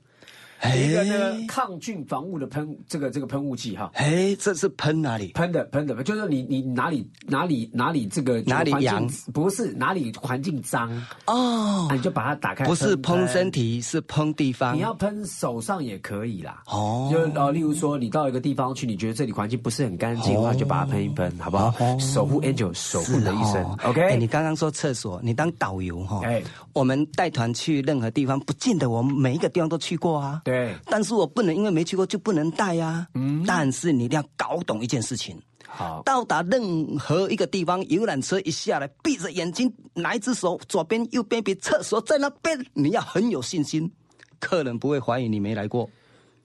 [0.75, 3.89] 一个那个抗菌防雾的喷，这个这个喷雾剂哈。
[3.95, 5.31] 哎，这是喷哪里？
[5.33, 9.07] 喷的喷的，就是你你哪里哪里哪里这个哪里痒？
[9.33, 10.89] 不是哪里环境脏
[11.25, 12.65] 哦，你就把它打开。
[12.65, 14.75] 不是喷身体，是喷地方。
[14.75, 16.61] 你要喷手上也可以啦。
[16.67, 21.73] 哦，就呃，例如说你到一个地方去，你觉得这里环境不是很干净的话，就把它喷一喷，好不好？
[21.99, 23.63] 守护 Angel，守护的一生。
[23.85, 24.17] OK。
[24.17, 26.21] 你刚刚说厕所，你当导游哈？
[26.25, 26.43] 哎，
[26.73, 30.41] 我们带团去任何地方，不见得我们每一个地方都去过啊。
[30.49, 35.39] 对，但是我不能因为没去过就不能带呀、嗯，但是你一定要搞懂一件事情。
[35.67, 43.91] 好，到达任何一个地方，游览车一下来，闭着眼睛，哪一只手左边、右边比厕所在那边，你要很有信心，
[44.39, 45.87] 客人不会怀疑你没来过。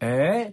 [0.01, 0.51] 哎，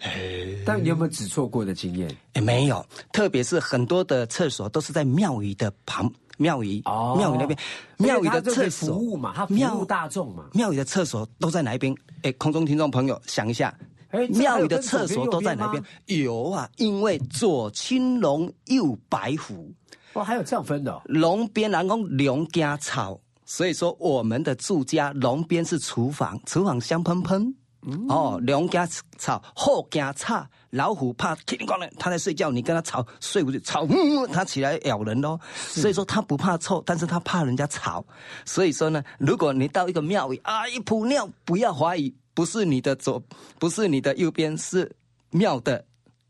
[0.66, 2.10] 但你有没有指错过的经验？
[2.34, 6.10] 哎，没有，特别是很多的厕所都是在庙宇的旁，
[6.42, 7.58] 庙宇哦庙宇那边，
[7.98, 10.46] 庙宇的厕所服务嘛，它服务庙大众嘛。
[10.54, 11.96] 庙宇的厕所都在哪一边？
[12.24, 13.74] 哎，空中听众朋友想一下，
[14.10, 15.84] 哎庙宇的厕所都在哪边？
[16.08, 19.72] 有啊，因为左青龙，右白虎，
[20.14, 21.02] 哦，还有这样分的、哦。
[21.06, 27.56] 龙边然后龙加草，所以说我们的住家龙边是厨房，厨房香喷喷。
[27.84, 35.40] 嗯哦，龙加草，后加叉，老虎怕叮铃咣啷，它在睡觉，你跟它吵，睡不着，吵，嗯，它起来咬人喽。
[35.56, 38.04] 所以说它不怕臭，但是它怕人家吵。
[38.46, 43.22] 所以说呢，如果你到一个庙宇啊，一扑尿，不要怀疑，不是你的左，
[43.60, 44.92] 不是你的右边，是
[45.30, 45.86] 庙的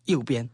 [0.05, 0.49] 右边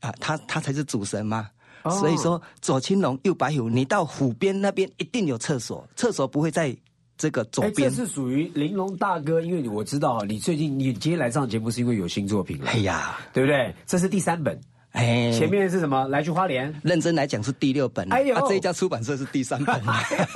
[0.00, 1.48] 啊，他他才是主神嘛。
[1.84, 6.76] 哦所以说左青龙右白虎，你到虎边那边一定有厕所，厕所不会在
[7.18, 7.96] 这个左哎，边这。
[7.96, 13.74] 是属于玲珑大哥，因为我知道你最近你今天来上节目是因为有新作品了，哎呀，对不对？
[13.84, 14.58] 这是第三本，
[14.92, 16.08] 哎，前面是什么？
[16.08, 19.74] 来去花莲，认真来讲是第六本，哎呦啊，这一家出版社是第三本。
[19.86, 20.26] 哎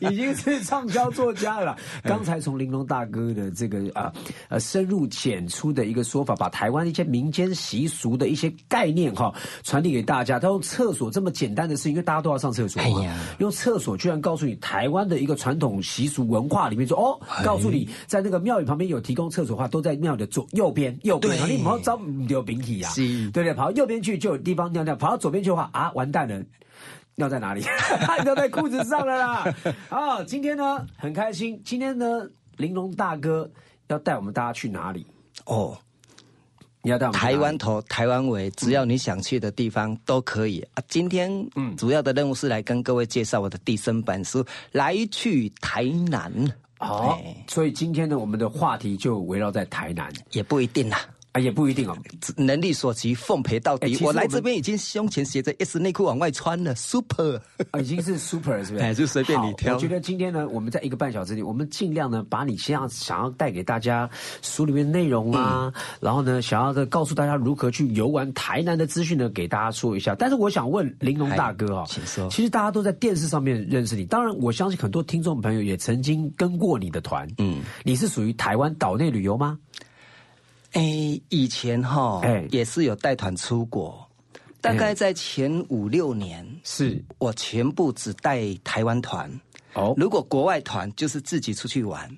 [0.00, 1.76] 呦，已经是畅销作家了。
[2.04, 4.12] 刚才从玲珑大哥的这个啊
[4.48, 10.38] 呃深入浅出的一个说法，把台湾一些民间习俗的一些概念哈传递给大家。
[10.38, 23.52] 他用厕所这么简单的事情，因为大家都要上厕所嘛，哎呀用厕所居然告诉你台湾的一个传统习俗文化里面说哦，哎告诉你在那个庙宇旁边有提供厕所的话，都在庙的左右边右边，你不要招有饼体呀，是对不对？
[23.52, 26.42] 跑到右边去就有地方尿尿，跑到左边去的话啊，完蛋了。
[27.18, 27.64] 尿在哪里？
[28.24, 29.54] 尿在裤子上了啦！
[29.88, 32.28] 啊，今天呢很开心，今天呢
[32.58, 33.50] 玲珑大哥
[33.88, 35.06] 要带我们大家去哪里？
[35.46, 35.78] 哦，
[36.82, 40.82] 你要带我们台湾头、台湾尾，只要你想去的地方都可以啊。
[40.88, 46.30] 今天嗯主要的任务是来跟各位介绍我的第三本书《来去台南》。
[46.78, 51.00] 好哎，所以今天呢，我们的话题就围绕在台南也不一定啦。
[51.36, 51.96] 啊，也不一定哦。
[52.36, 53.96] 能力所及，奉陪到底。
[54.00, 57.38] 我来这边已经胸前斜着 S 内裤往外穿了，super。
[57.70, 58.84] 啊已经是 super 是不是？
[58.84, 64.08] 哎就随便你挑我觉得今天呢，我们在一个半小时里，我们尽量呢，把你现在想要带给大家
[64.40, 65.70] 书里面内容啊，
[66.00, 70.14] 然后呢，想要的告诉大家如何去游玩台南的资讯呢，给大家说一下。
[70.14, 77.28] 但是我想问玲珑大哥啊、哎请说其实大家都在电视上面认识你，当然我相信很多听众朋友也曾经跟过你的团。
[77.38, 79.58] 嗯，你是属于台湾岛内旅游吗？
[80.76, 84.06] 哎，以前哈，哎也是有带团出国，
[84.60, 89.30] 大概在前五六年，是我全部只带台湾团。
[89.72, 92.14] 哦，如果国外团就是自己出去玩，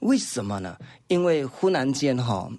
[0.00, 0.76] 为什么呢？
[1.08, 2.50] 因为忽然间哈，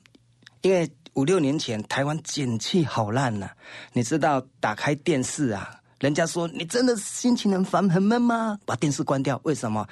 [0.64, 3.48] 因为五六年前台湾景气好烂呐、
[3.94, 8.58] 你知道打开电视啊，人家说你真的心情很烦很闷吗？
[8.66, 9.88] 把电视关掉，为什么？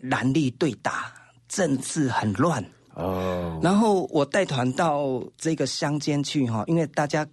[0.00, 1.12] 蓝绿对打，
[1.48, 2.64] 政治很乱。
[3.00, 7.26] 哦，然后我带团到这个乡间去哈，因为大家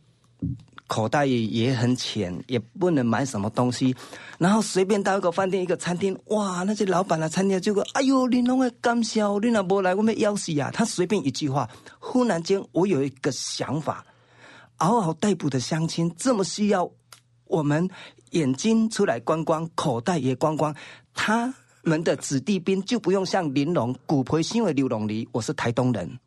[0.88, 3.93] 口袋也很浅，也不能买什么东西，
[4.38, 10.71] 然后随便到一个饭店、一个餐厅，哇，那些老板啊、餐厅就个，哎呦，你弄个感谢，你那不来，我们要死啊！
[10.73, 14.06] 他随便一句话，忽然间我有一个想法，
[14.77, 16.89] 嗷嗷待哺的乡亲这么需要
[17.47, 17.89] 我们
[18.32, 20.73] 眼睛出来观光，口袋也观光，
[21.13, 21.53] 他
[21.88, 26.19] 们的子弟兵就不用像玲珑古培新为刘龙离，我是台东人。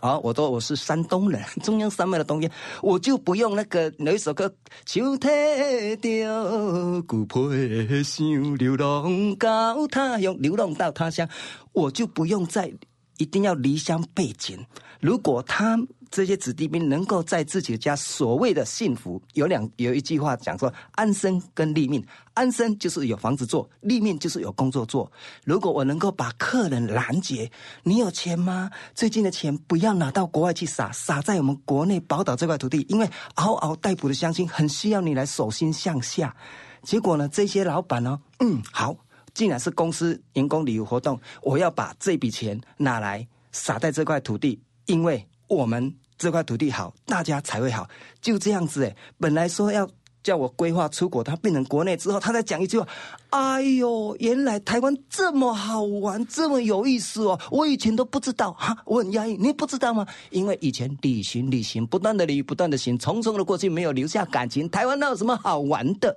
[0.00, 2.50] 啊，我说我是山东人，中央山脉的东边，
[2.82, 4.52] 我就不用那个有一首歌，
[4.84, 11.28] 秋天着古培乡，流浪到他乡，流浪到他乡，
[11.72, 12.72] 我就不用再
[13.18, 14.58] 一定要离乡背井。
[14.98, 15.78] 如果他
[16.12, 22.04] 这些子弟兵能够在自己的家所谓的幸福，有两有一句话讲说安身跟立命，
[22.34, 25.10] 安身就是有房子做，立命就是有工作做。
[25.42, 27.50] 如果我能够把客人拦截，
[27.82, 28.70] 你有钱吗？
[28.94, 36.36] 最近的钱不要拿到国外去撒，撒在我们国内宝岛这块土地，因为嗷嗷待哺的乡亲很需要你来手心向下。
[36.82, 38.94] 结果呢，这些老板呢，嗯，好，
[39.32, 47.88] 既然是公司员工旅游活动，我要把这笔钱拿来撒在这块土地，因为我们这块土地好，大家才会好。
[48.20, 49.88] 就这样子，哎，本来说要
[50.22, 52.86] 叫我规划出国，他变成国内之后，他再讲一句话
[53.30, 57.40] ：“哎呦，原来台湾这么好玩，这么有意思哦！
[57.50, 60.06] 我以前都不知道哈，我很压抑，你不知道吗？
[60.30, 64.68] 因为以前旅行旅行，不断的旅，不断的行，匆匆的过去，没有留下感情。
[64.70, 66.16] 台湾那有什么好玩的？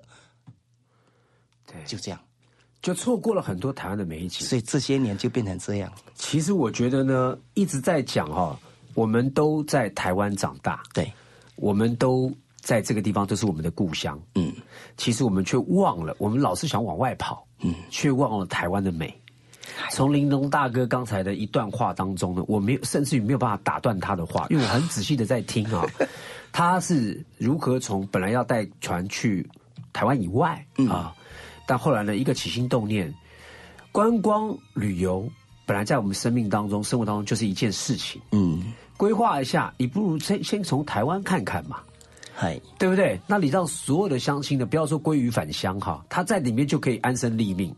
[1.65, 2.19] 对，就这样，
[2.83, 4.45] 就错过了很多台湾的美景。
[4.47, 5.91] 所以这些年就变成这样。
[6.13, 8.55] 其实我觉得呢，一直在讲哈、
[8.95, 11.13] 我们都在台湾长大，对，
[11.57, 14.19] 我们都在这个地方，都是我们的故乡。
[14.33, 14.51] 嗯，
[14.97, 19.13] 其实我们却忘了，我们老是想往外跑，嗯，却忘了台湾的美。
[19.91, 25.85] 从玲珑大哥刚才的一段话当中呢，我没有，甚至于没有办法打断他的话， 因为我很仔细的在听啊，
[26.51, 29.47] 他是如何从本来要带船去
[29.91, 31.13] 台湾以外啊，
[31.65, 33.13] 但后来呢，一个起心动念，
[33.91, 35.27] 观光旅游
[35.65, 41.77] 本来在我们生命当中、生活当中就是一件事情，嗯，规划一下，你不如先先从台湾看看嘛。
[42.33, 43.19] 嗨，对不对？
[43.27, 47.73] 那你让所有的乡亲呢，不要说归于返乡哈，他在里面就可以安身立命，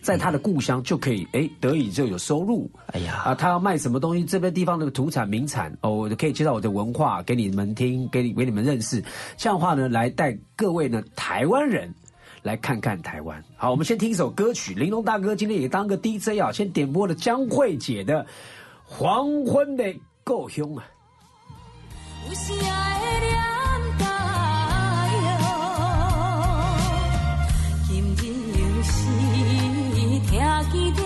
[0.00, 2.70] 在他的故乡就可以哎得以就有收入。
[2.86, 9.04] 哎呀啊，他要卖什么东西，这边地方的土产名产哦，我可以介绍我的文化给你们听，给你给你们认识。
[9.36, 11.94] 这样的话呢，来带各位呢台湾人
[12.42, 13.44] 来看看台湾。
[13.58, 18.24] 好，我们先听一首歌曲，玲珑大哥今天也当个 DJ 啊，先点播了江慧姐的
[18.86, 19.94] 《黄昏的
[20.24, 20.84] 故乡》啊。
[22.28, 22.66] 有时的念
[23.98, 24.06] 台
[25.42, 25.46] 哦，
[27.88, 28.22] 今日
[28.58, 28.90] 又是
[29.94, 30.32] 听见
[30.94, 30.98] 着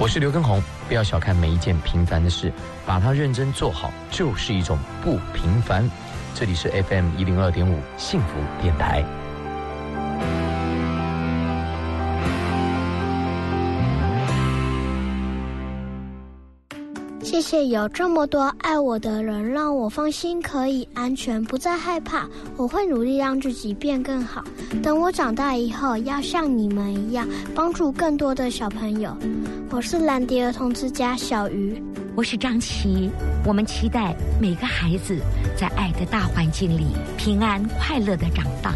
[0.00, 2.50] 我是刘根红，不要小看每一件平凡的事，
[2.86, 5.86] 把它认真做好，就是一种不平凡。
[6.34, 8.28] 这里是 FM 一零二点五幸福
[8.62, 9.04] 电台。
[17.50, 22.28] 且有这么多爱我的人，让我放心，可以安全，不再害怕。
[22.56, 24.44] 我会努力让自己变更好。
[24.80, 29.16] 等我长大以后，要像你们一样，帮助更多的小朋友。
[29.68, 31.82] 我是兰迪儿童之家小鱼，
[32.14, 33.10] 我是张琪。
[33.44, 35.18] 我们期待每个孩子
[35.56, 36.86] 在爱的大环境里
[37.18, 38.72] 平安快乐的长大。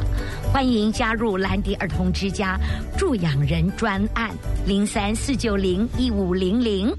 [0.53, 2.59] 欢迎加入兰迪儿童之家
[2.99, 4.33] 助养人专案
[4.67, 6.93] 零三四九零一五零零。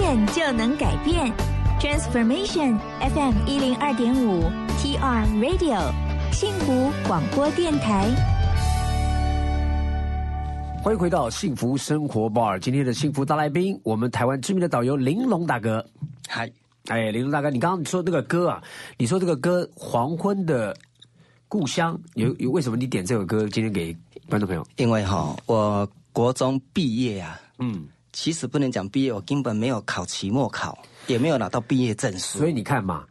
[0.00, 1.30] 见就能改变
[1.78, 4.44] ，Transformation FM 一零二点五
[4.78, 5.92] TR Radio
[6.32, 8.08] 幸福广播电台。
[10.82, 15.84] 欢迎回到幸福生活 bar，今天的幸福大来宾，我们台湾知名的导游玲珑大哥。
[16.26, 16.50] 嗨，
[16.88, 18.62] 哎，玲珑大哥，你刚刚说那个歌啊，
[18.96, 20.74] 你说这个歌《黄昏的
[21.46, 23.94] 故乡》，有有为什么你点这首歌今天给
[24.30, 24.66] 观众朋友？
[24.76, 27.86] 因为哈，我国中毕业啊，嗯，
[28.22, 32.36] 其实不能讲毕业，我根本没有考期末考，也没有拿到毕业证书。
[32.36, 33.02] 所以你看嘛，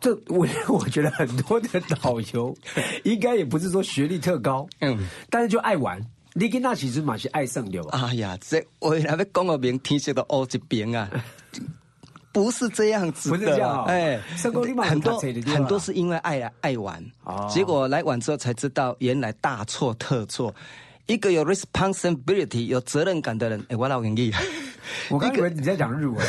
[0.00, 2.56] 这我 我觉得很多的导游
[3.02, 4.96] 应该也不是说学历特高，嗯，
[5.28, 6.00] 但是就爱玩。
[6.34, 11.10] 你跟那其实嘛是爱上流啊，哎呀，这我那边讲个名，天色都乌一边啊。
[12.30, 20.54] 不是这样子的，不是这样哦哎，生活立马很多很多很多是因为爱爱玩，哦结果来玩之后才知道，原来大错特错。
[21.08, 24.32] 一个有 responsibility 有责任感的人，哎，我老愿意。
[25.10, 26.16] 我刚以为你在讲日文。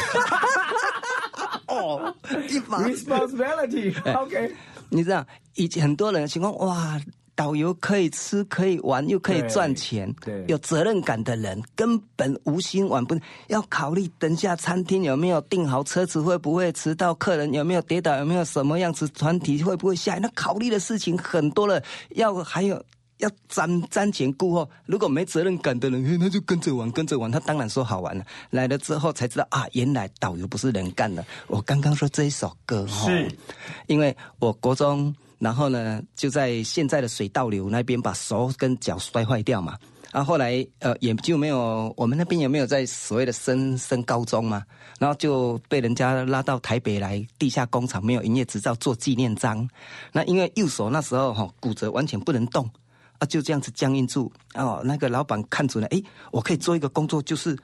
[1.68, 4.56] 哦，responsibility，OK，
[4.90, 5.26] 你知道，
[5.56, 7.00] 以前很多人的情况，哇，
[7.36, 13.16] 导游可以吃，可以玩，又可以赚钱，对有责任感的人根本无心玩，不
[13.48, 22.82] 要考虑等下餐厅有没有订好，车子会不会迟到，客人有没有跌倒，有没有什么样子团体会不会下来，那考虑的事情很多了，要还有。
[23.20, 28.26] 要瞻瞻前顾后，如果没责任感的人，嘿那就跟着玩，跟着玩，他当然说好玩了。
[28.50, 31.24] 来了之后才知道啊，原来导游不是人干的。
[31.48, 33.30] 我刚刚说这一首歌哈，是
[33.88, 39.78] 因为我国中，然后呢就在现在的水道流那边把手跟脚摔坏掉嘛。
[40.12, 44.64] 然后后来呃也就没有，我们那边也没有在所谓的升升高中嘛，
[44.98, 49.70] 然后就被人家拉到台北来地下工厂，没有营业执照做纪念章。
[50.12, 52.68] 那因为右手那时候哈、骨折完全不能动
[53.20, 54.32] 啊，就这样子僵硬住。
[54.56, 56.02] 哦，那个老板看准了，哎，
[56.32, 57.58] 我可以做一个工作，就是。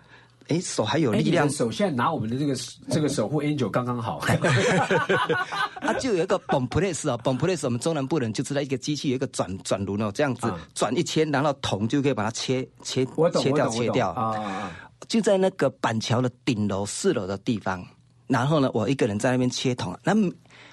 [0.48, 2.56] 哎，手还有哎力量手现在拿我们的这个
[2.92, 4.20] 这个守护 angel 刚刚好，
[5.82, 14.72] 啊，就有一个 bomb press 啊，bomb press 我们中南部人就知道一个机器有一个转转轮哦，这样子啊转一圈，然后铜就可以把它切切我切掉切掉啊！
[15.08, 17.84] 就在那个板桥的顶楼四楼的地方，
[18.28, 19.98] 然后呢，我一个人在那边切铜。
[20.04, 20.14] 那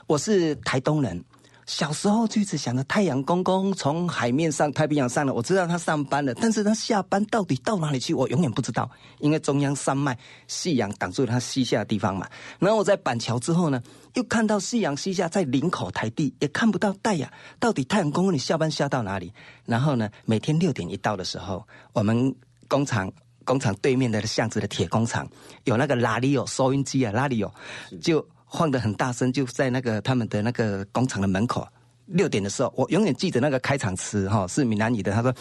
[0.06, 1.24] 我是台东人，
[1.72, 10.16] 小时候就一直想着太阳公公从海面上太平洋上了，我知道他上班了，但是他下班到底到哪里去，我永远不知道，因为中央山脉
[10.46, 12.28] 夕阳挡住了他西下的地方嘛。
[12.58, 19.32] 然后我在板桥之后呢，又看到夕阳西下，在林口台地也看不到太阳，到底太阳公公你下班下到哪里？
[19.64, 22.34] 然后呢，每天六点一到的时候，我们
[22.68, 23.10] 工厂。
[23.44, 25.28] 工厂对面的巷子的铁工厂
[25.64, 27.52] 有那个拉里奥收音机啊，拉里奥
[28.00, 28.24] 就
[28.54, 31.66] 晃得很大声，就在那个他们的那个工厂的门口。
[32.04, 35.10] 六点的时候，我永远记得那个开场词哈，是闽南语的。
[35.10, 35.34] 他说：“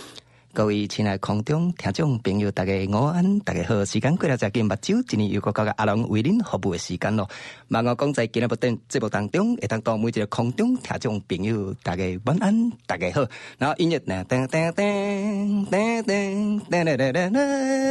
[0.54, 7.26] 各位亲爱空中听众朋友，大家午安，大家好，时间过了再见，目睭今年又到个阿龙为您服务的时间咯。
[7.70, 13.26] 望我讲在今日不等节目当中，会当到每一个空中听众朋友，大家晚安，大家好。
[13.58, 17.32] 然后音乐呢，噔噔噔噔噔噔噔噔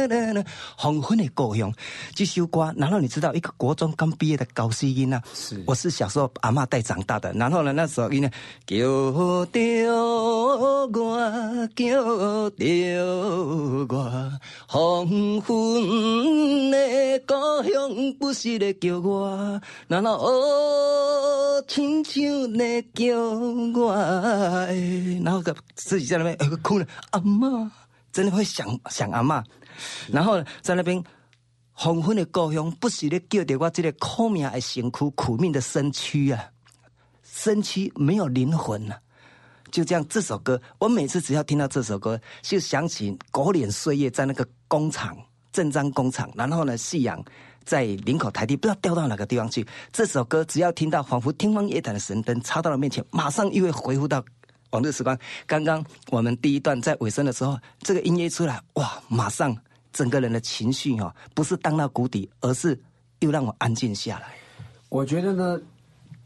[0.07, 0.45] 噔噔，
[0.77, 1.73] 黄昏的故乡
[2.13, 8.29] 这首歌，然后你知道一个国中刚毕业的高思音啊，是我是小时候阿嬷带长大的，然后呢那时候音乐
[8.67, 8.77] 叫
[9.47, 9.99] 着
[10.93, 14.31] 我，叫着我，
[14.67, 15.07] 黄
[15.41, 17.33] 昏的故
[17.63, 23.95] 乡不是在叫我，然后哦，亲像在叫我，
[25.23, 25.43] 然后
[25.75, 27.69] 自己在那边哭了，阿嬷
[28.11, 29.43] 真的会想想阿嬷，
[30.11, 31.03] 然后在那边。
[31.73, 36.51] 黄昏的故乡不是咧叫着我这个苦命的身躯、苦命的身躯啊，
[37.23, 39.01] 身躯没有灵魂啊。
[39.71, 45.17] 就这样，这首歌，我每次只要听到这首歌，就想起狗脸岁月在那个工厂
[45.51, 47.23] 正章工厂，然后呢，夕阳
[47.63, 49.65] 在林口台地，不知道掉到哪个地方去。
[49.91, 54.23] 这首歌只要听到，仿佛天方夜谭的神灯插到了面前，马上又会回复到
[54.71, 55.17] 往日时光。
[55.47, 59.55] 刚刚我们第一段在尾声的时候，这个音乐出来，哇，马上
[59.93, 62.77] 整个人的情绪哦，不是荡到谷底，而是
[63.19, 64.33] 又让我安静下来。
[64.89, 65.61] 我觉得呢，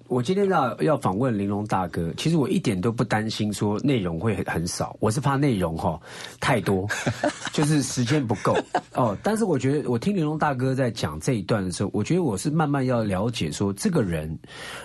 [0.07, 5.99] 我今天要要访问玲珑大哥，其实我一点都不担心说内容会很很少，我是怕内容哈、
[6.39, 6.87] 太多，
[7.51, 8.55] 就是时间不够
[8.93, 9.17] 哦。
[9.23, 14.37] 但是我觉得我听玲珑大哥在讲这一段的时候，我觉得我是慢慢要了解说这个人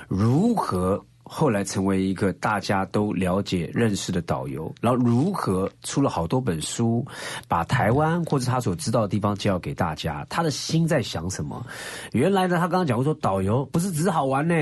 [0.09, 1.05] 如何。
[1.33, 7.07] 后来成为一个大家都了解、认识的导游，然后如何出了好多本书，
[7.47, 11.65] 把台湾或者他所知道的地方介绍给大家，他的心在想什么？
[12.11, 14.55] 原来呢，他刚刚讲过说，导游不是只是好玩呢，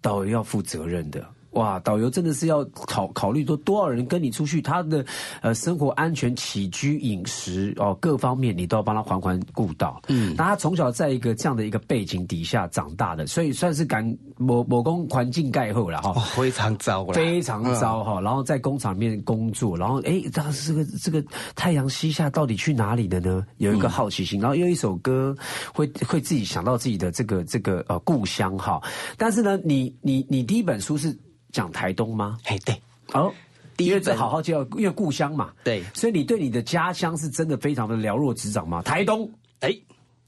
[0.00, 1.39] 导游要负责任的。
[1.52, 5.04] 哇，导游真的是要考考虑说多少人跟你出去，他的
[5.42, 10.00] 呃生活安全、起居、饮食哦各方面，你都要帮他环环顾到。
[10.08, 16.10] 嗯，那他从小在一个这样的一个背景底下长大的，所以算是感某某工环境盖后了哈。
[16.10, 21.24] 哦，非常糟了，非常糟哈、然后在工厂里面工作，然后哎，当时这个这个
[21.54, 23.44] 太阳西下到底去哪里了呢？
[23.58, 25.36] 有一个好奇心，然后又一首歌
[25.74, 28.80] 会会自己想到自己的这个这个呃故乡哈。
[29.16, 31.16] 但是呢，你你你第一本书是
[31.52, 32.38] 讲台东吗？
[32.44, 32.80] 哎，对，
[33.12, 33.32] 哦。
[33.78, 38.82] 因为这第一本好好介绍，因为故乡嘛，对，所以你对你的家乡是真的非常的了若指掌吗？
[38.82, 39.30] 台东，
[39.60, 39.74] 哎，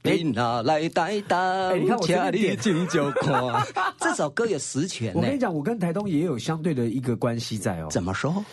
[0.01, 1.69] 你哪来带当？
[1.69, 3.31] 哎你看我随便点请你就看。
[3.99, 5.39] 这首歌有实权呢我跟你。
[5.39, 7.87] 讲，我跟台东也有相对的一个关系在哦。
[7.91, 8.43] 怎么说？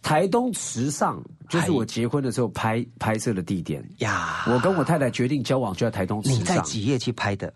[0.00, 4.44] 台东池上就是我结婚的时候拍拍摄的地点呀。
[4.46, 6.64] 我跟我太太决定交往就在台东池你在上。
[6.64, 7.52] 几月去拍的？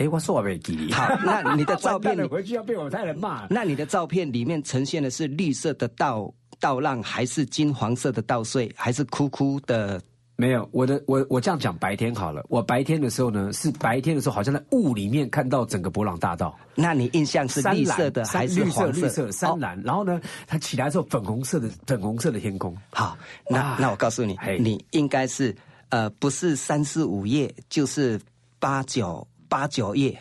[0.00, 0.90] 哎，我说我没记忆。
[0.96, 3.46] 好，那你的照片 你回去要被我太太骂。
[3.50, 10.00] 那你的照片里面呈现的是绿色的稻稻浪，还是金黄色的稻穗，还是枯枯的？
[10.36, 12.42] 没有，我的我我这样讲白天好了。
[12.48, 16.58] 我白天的时候呢，是白天的时候，好像在雾里面看到整个博朗大道。
[16.74, 18.64] 那你印象是绿色的还是？
[18.70, 19.02] 黄色？
[19.02, 19.78] 绿色山蓝。
[19.82, 22.74] 然后呢，它起来之后粉红色的粉红色的天空。
[22.88, 23.18] 好，
[23.50, 25.54] 那那我告诉你，你应该是
[25.90, 28.18] 呃，不是三四五页，就是
[28.58, 30.16] 八九八九月。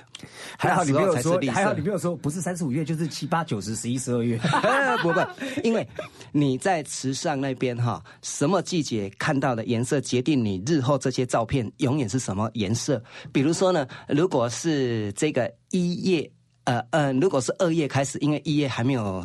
[0.58, 4.38] 还好你没有说还好你没有说不是三十五月就是七八九十十一十二月。
[5.02, 5.20] 不不，
[5.64, 5.88] 因为
[6.34, 13.02] 你在池上那边哈，什么季节看到的颜色决定你日后这些照片永远是什么颜色。
[13.32, 16.30] 比如说呢，如果是这个一月，
[16.66, 19.24] 呃呃，如果是二月开始，因为一月还没有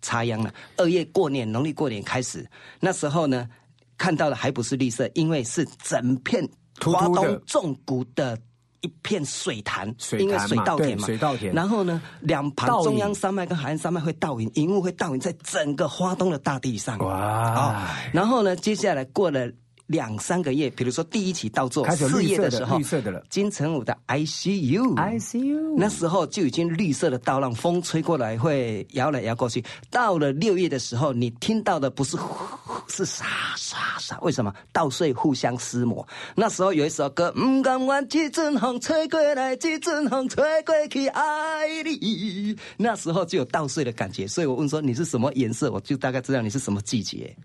[0.00, 2.44] 插秧呢，二月过年农历过年开始，
[2.80, 3.48] 那时候呢
[3.96, 6.44] 看到的还不是绿色，因为是整片
[6.80, 8.36] 华东纵谷的。
[8.82, 16.98] 一片水潭，水因为水稻田嘛，水稻田然后呢，两旁中央山脉跟海岸山脉会倒影，云雾会倒影在整个花东的大地上。
[16.98, 17.88] 哇！
[18.12, 19.50] 然后呢，接下来过了
[19.92, 24.94] 两三个月，比如说第一期稻作开始四月的时候，绿色的了金城武的 I See You。
[24.96, 25.76] I see you。
[25.76, 29.62] 那时候就已经绿色的稻浪，风吹过来会摇来摇过去。
[29.90, 32.26] 到了六月的时候，你听到的不是呼
[32.64, 33.26] 呼是沙
[33.56, 34.52] 沙沙，为什么？
[34.72, 36.06] 稻穗互相撕磨。
[36.34, 42.56] 那时候有一首歌，唔甘愿这阵风吹过来，这阵风吹过去，爱你。
[42.78, 47.36] 那时候就有稻穗的感觉，所以我问说你是什么颜色，我就大概知道你是什么季节。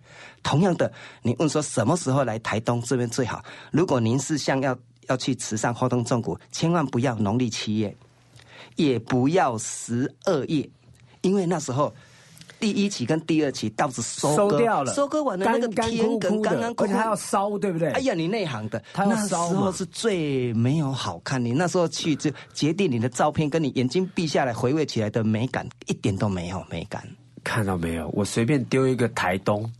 [0.43, 0.91] 同样的，
[1.21, 3.43] 你问说什么时候来台东这边最好？
[3.71, 4.77] 如果您是像要
[5.07, 7.95] 要去池上花东纵谷，千万不要农历七月，
[8.75, 10.69] 也不要十二月，
[11.21, 11.93] 因为那时候。
[12.59, 17.91] 第一期跟第二期稻子收割收掉了，收割完了那个天梗枯枯的刚刚枯而且它要烧，对不对？
[17.91, 21.39] 哎呀，你内行的，它要那时候是最没有好看。
[21.45, 27.07] 你那时候去就决定你的照片跟你眼睛闭下来回味起来的美感一点都没有美感。
[27.43, 28.09] 看到没有？
[28.11, 29.71] 我随便丢一个台东，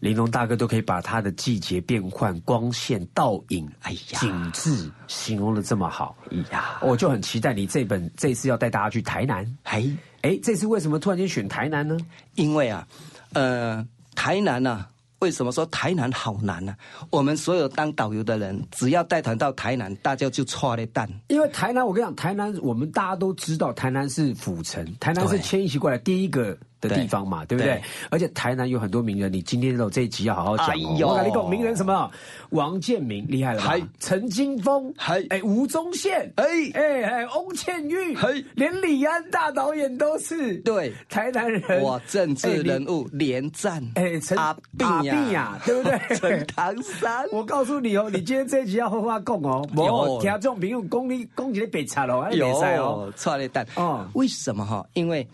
[0.00, 6.16] 玲珑大哥都可以把他的季节变换、光线、倒影、哎呀景致形容的这么好。
[6.30, 9.44] 哎呀，我就很期待你这本这次要带大家去台南。
[9.64, 9.84] 哎
[10.22, 11.96] 哎，这次为什么突然间选台南呢？
[12.34, 12.86] 因为啊，
[13.34, 14.88] 呃，台南啊，
[15.20, 16.74] 为什么说台南好难呢、
[17.10, 21.08] 我们所有当导游的人，只要带团到台南，大家就错了蛋。
[21.28, 27.82] 因为台南，我跟你讲，台南我们大家都知道，台南是府城，台南是迁移过来第一个的地方嘛，对不对对？
[28.10, 30.70] 而且台南有很多名人，你今天的这一集要好好讲、哦。
[30.70, 32.10] 哎呦我跟你讲，名人什么？
[32.50, 33.82] 王建民厉害了吧嗨？
[34.00, 41.82] 陈金峰，还哎，吴宗宪，哎哎哎，翁倩玉嘿，连李安大导演都是对台南人。
[41.82, 45.98] 哇，政治人物连战，哎，陈阿阿扁呀扁呀，对不对？
[46.16, 49.62] 陈唐山，我告诉你哦，你今天这一集要好好讲哦，
[50.22, 53.04] 听这种朋友讲你讲起来北差哦，还是北赛哦。
[53.06, 53.66] 有错了蛋。
[53.76, 54.84] 哦为什么哈？
[54.94, 55.26] 因为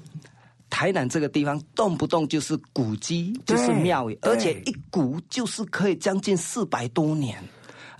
[0.74, 7.40] 台南这个地方动不动就是古迹，就是庙宇，而且一古就是可以将近四百多年。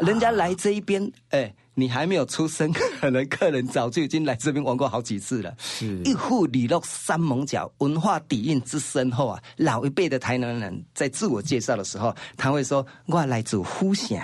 [0.01, 5.55] 人家来这一边，哎、你还没有出生，可能客人早就已经来这边玩过好几次了。
[5.57, 9.41] 是一户里落三猛角，文化底蕴之深厚啊！
[9.57, 14.19] 老一辈的台南人在自我介绍的时候，他会说：“我来自呼城。”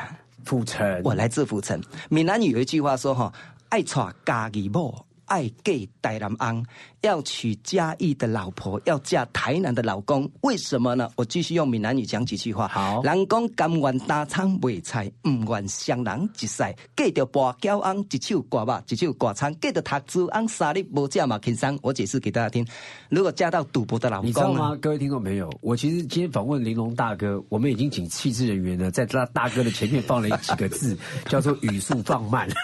[0.44, 1.80] 府城，我来自府城。
[2.08, 3.32] 闽南语有一句话说：“哈，
[3.68, 3.94] 爱娶
[4.26, 6.66] 家己某，爱嫁台南翁，
[7.02, 10.30] 要娶嘉义的老婆，要嫁台南的老公。
[10.42, 11.10] 为什么呢？
[11.16, 12.68] 我继续用闽南语讲几句话。
[12.68, 16.62] 好人讲甘愿打仓卖菜，唔愿双人一世。
[16.96, 21.78] 嫁着跋筊翁，一手挂肉，一手挂仓；嫁着读书翁，三日无嫁嘛轻松。
[21.82, 22.66] 我解释给大家听：
[23.08, 30.96] 如果嫁到赌博的老公你知道吗？，各位听众朋友，我其实今天访问玲珑大哥，我们已经请气质人员呢，在他大哥的前面放了几个字，
[31.26, 32.46] 叫做语速放慢。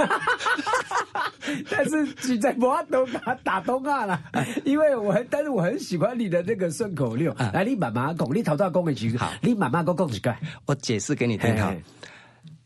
[1.71, 4.21] 但是实在不要都把它打东啊啦，
[4.65, 7.35] 因为我很，但是我很喜欢你的那个顺口溜。
[7.53, 10.35] 来，你慢慢讲，你头到讲的几句，好你慢慢讲讲几个。
[10.67, 11.83] 我解释给你听哈嘿嘿。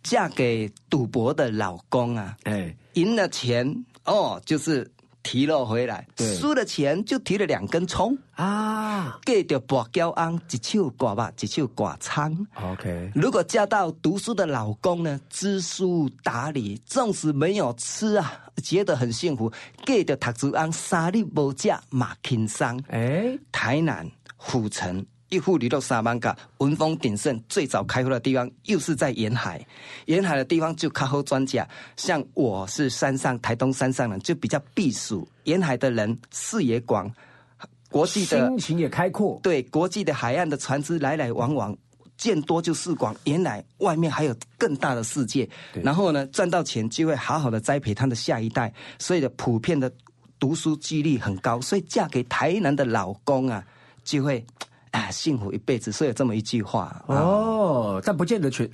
[0.02, 4.90] 嫁给赌博的老公啊，哎，赢了钱哦，就是
[5.22, 6.04] 提了回来；
[6.38, 8.16] 输了钱就提了两根葱。
[8.34, 12.46] 啊嫁着跋筊翁，一手挂肉，一手挂仓。
[12.54, 19.52] ，OK，如果嫁到读书的老公呢，知书达理，纵使没有吃啊，觉得很幸福。
[19.84, 22.82] 嫁着读书安，三日无食马轻松。
[22.88, 29.64] 哎，台南、府城一户里到沙曼嘎，文风鼎盛，最早开发的地方又是在沿海。
[30.06, 31.66] 沿海的地方就靠后专家，
[31.96, 35.26] 像我是山上台东山上人，就比较避暑。
[35.44, 37.10] 沿海的人视野广，
[37.90, 39.38] 国际的心情也开阔。
[39.42, 41.76] 对，国际的海岸的船只来来往往。
[42.16, 45.48] 见多就是广，原来外面还有更大的世界。
[45.82, 49.90] 然后呢，赚到钱就会好好的栽培他的下一代，所以的普遍的
[50.38, 51.58] 读书几率很高。
[51.62, 53.64] 所以嫁给台南的老公啊，
[54.04, 54.44] 就会
[54.90, 55.92] 啊幸福一辈子。
[55.92, 58.68] 所以有这么一句话哦，但不见得全，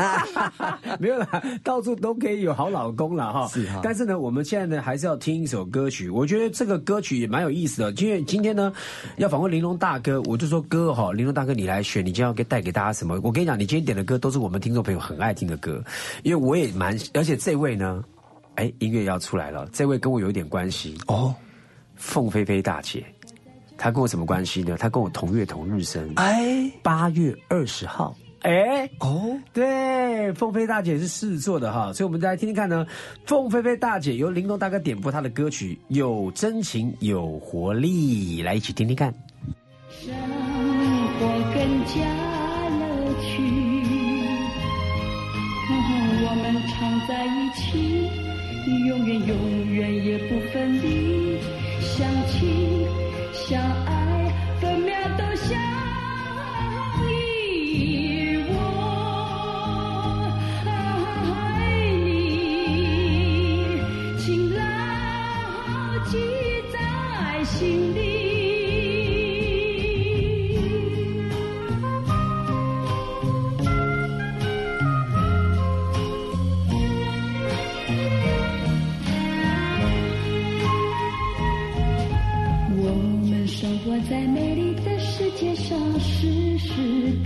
[0.98, 3.48] 没有啦，到处都可以有好老公了哈。
[3.48, 3.80] 是哈。
[3.82, 6.08] 但是呢，我们现在呢还是要听一首歌曲。
[6.08, 8.72] 我觉得这个歌曲也蛮有意思的，因为今天呢
[9.16, 13.20] 要访问玲珑大哥，我就说哥哈，玲珑大哥你来选，你今天要给带给大家什么？
[13.22, 15.82] 我跟你讲，你今天点的歌都是我们听众朋友很爱听的歌，
[16.22, 18.02] 因为我也蛮，而且这位呢，
[18.54, 21.34] 哎，音乐要出来了，这位跟我有一点关系哦，
[21.96, 23.04] 凤飞飞大姐。
[23.78, 24.76] 她跟我什么关系呢？
[24.76, 32.84] 他跟我同月同日生，哎，八月二十号，哎，哦，对，凤飞大姐是狮子座的哈，所以我们再来听听看呢。
[33.24, 39.14] 凤飞飞大姐由林东大哥点播她的歌曲，有真情有活力，来一起听听看。
[39.88, 40.12] 生
[41.20, 41.94] 活更加
[42.80, 42.82] 乐
[43.22, 43.32] 趣，
[46.26, 48.10] 我们常在一起，
[48.88, 51.27] 永远永远也不分离。
[53.48, 53.77] 相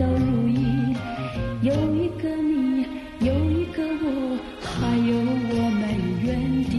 [0.02, 0.96] 都如意。
[1.62, 2.84] 有一个你，
[3.20, 5.82] 有一个我，还有我们
[6.24, 6.30] 原
[6.64, 6.74] 地。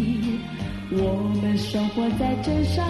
[0.92, 0.96] 我
[1.42, 2.86] 们生活在真善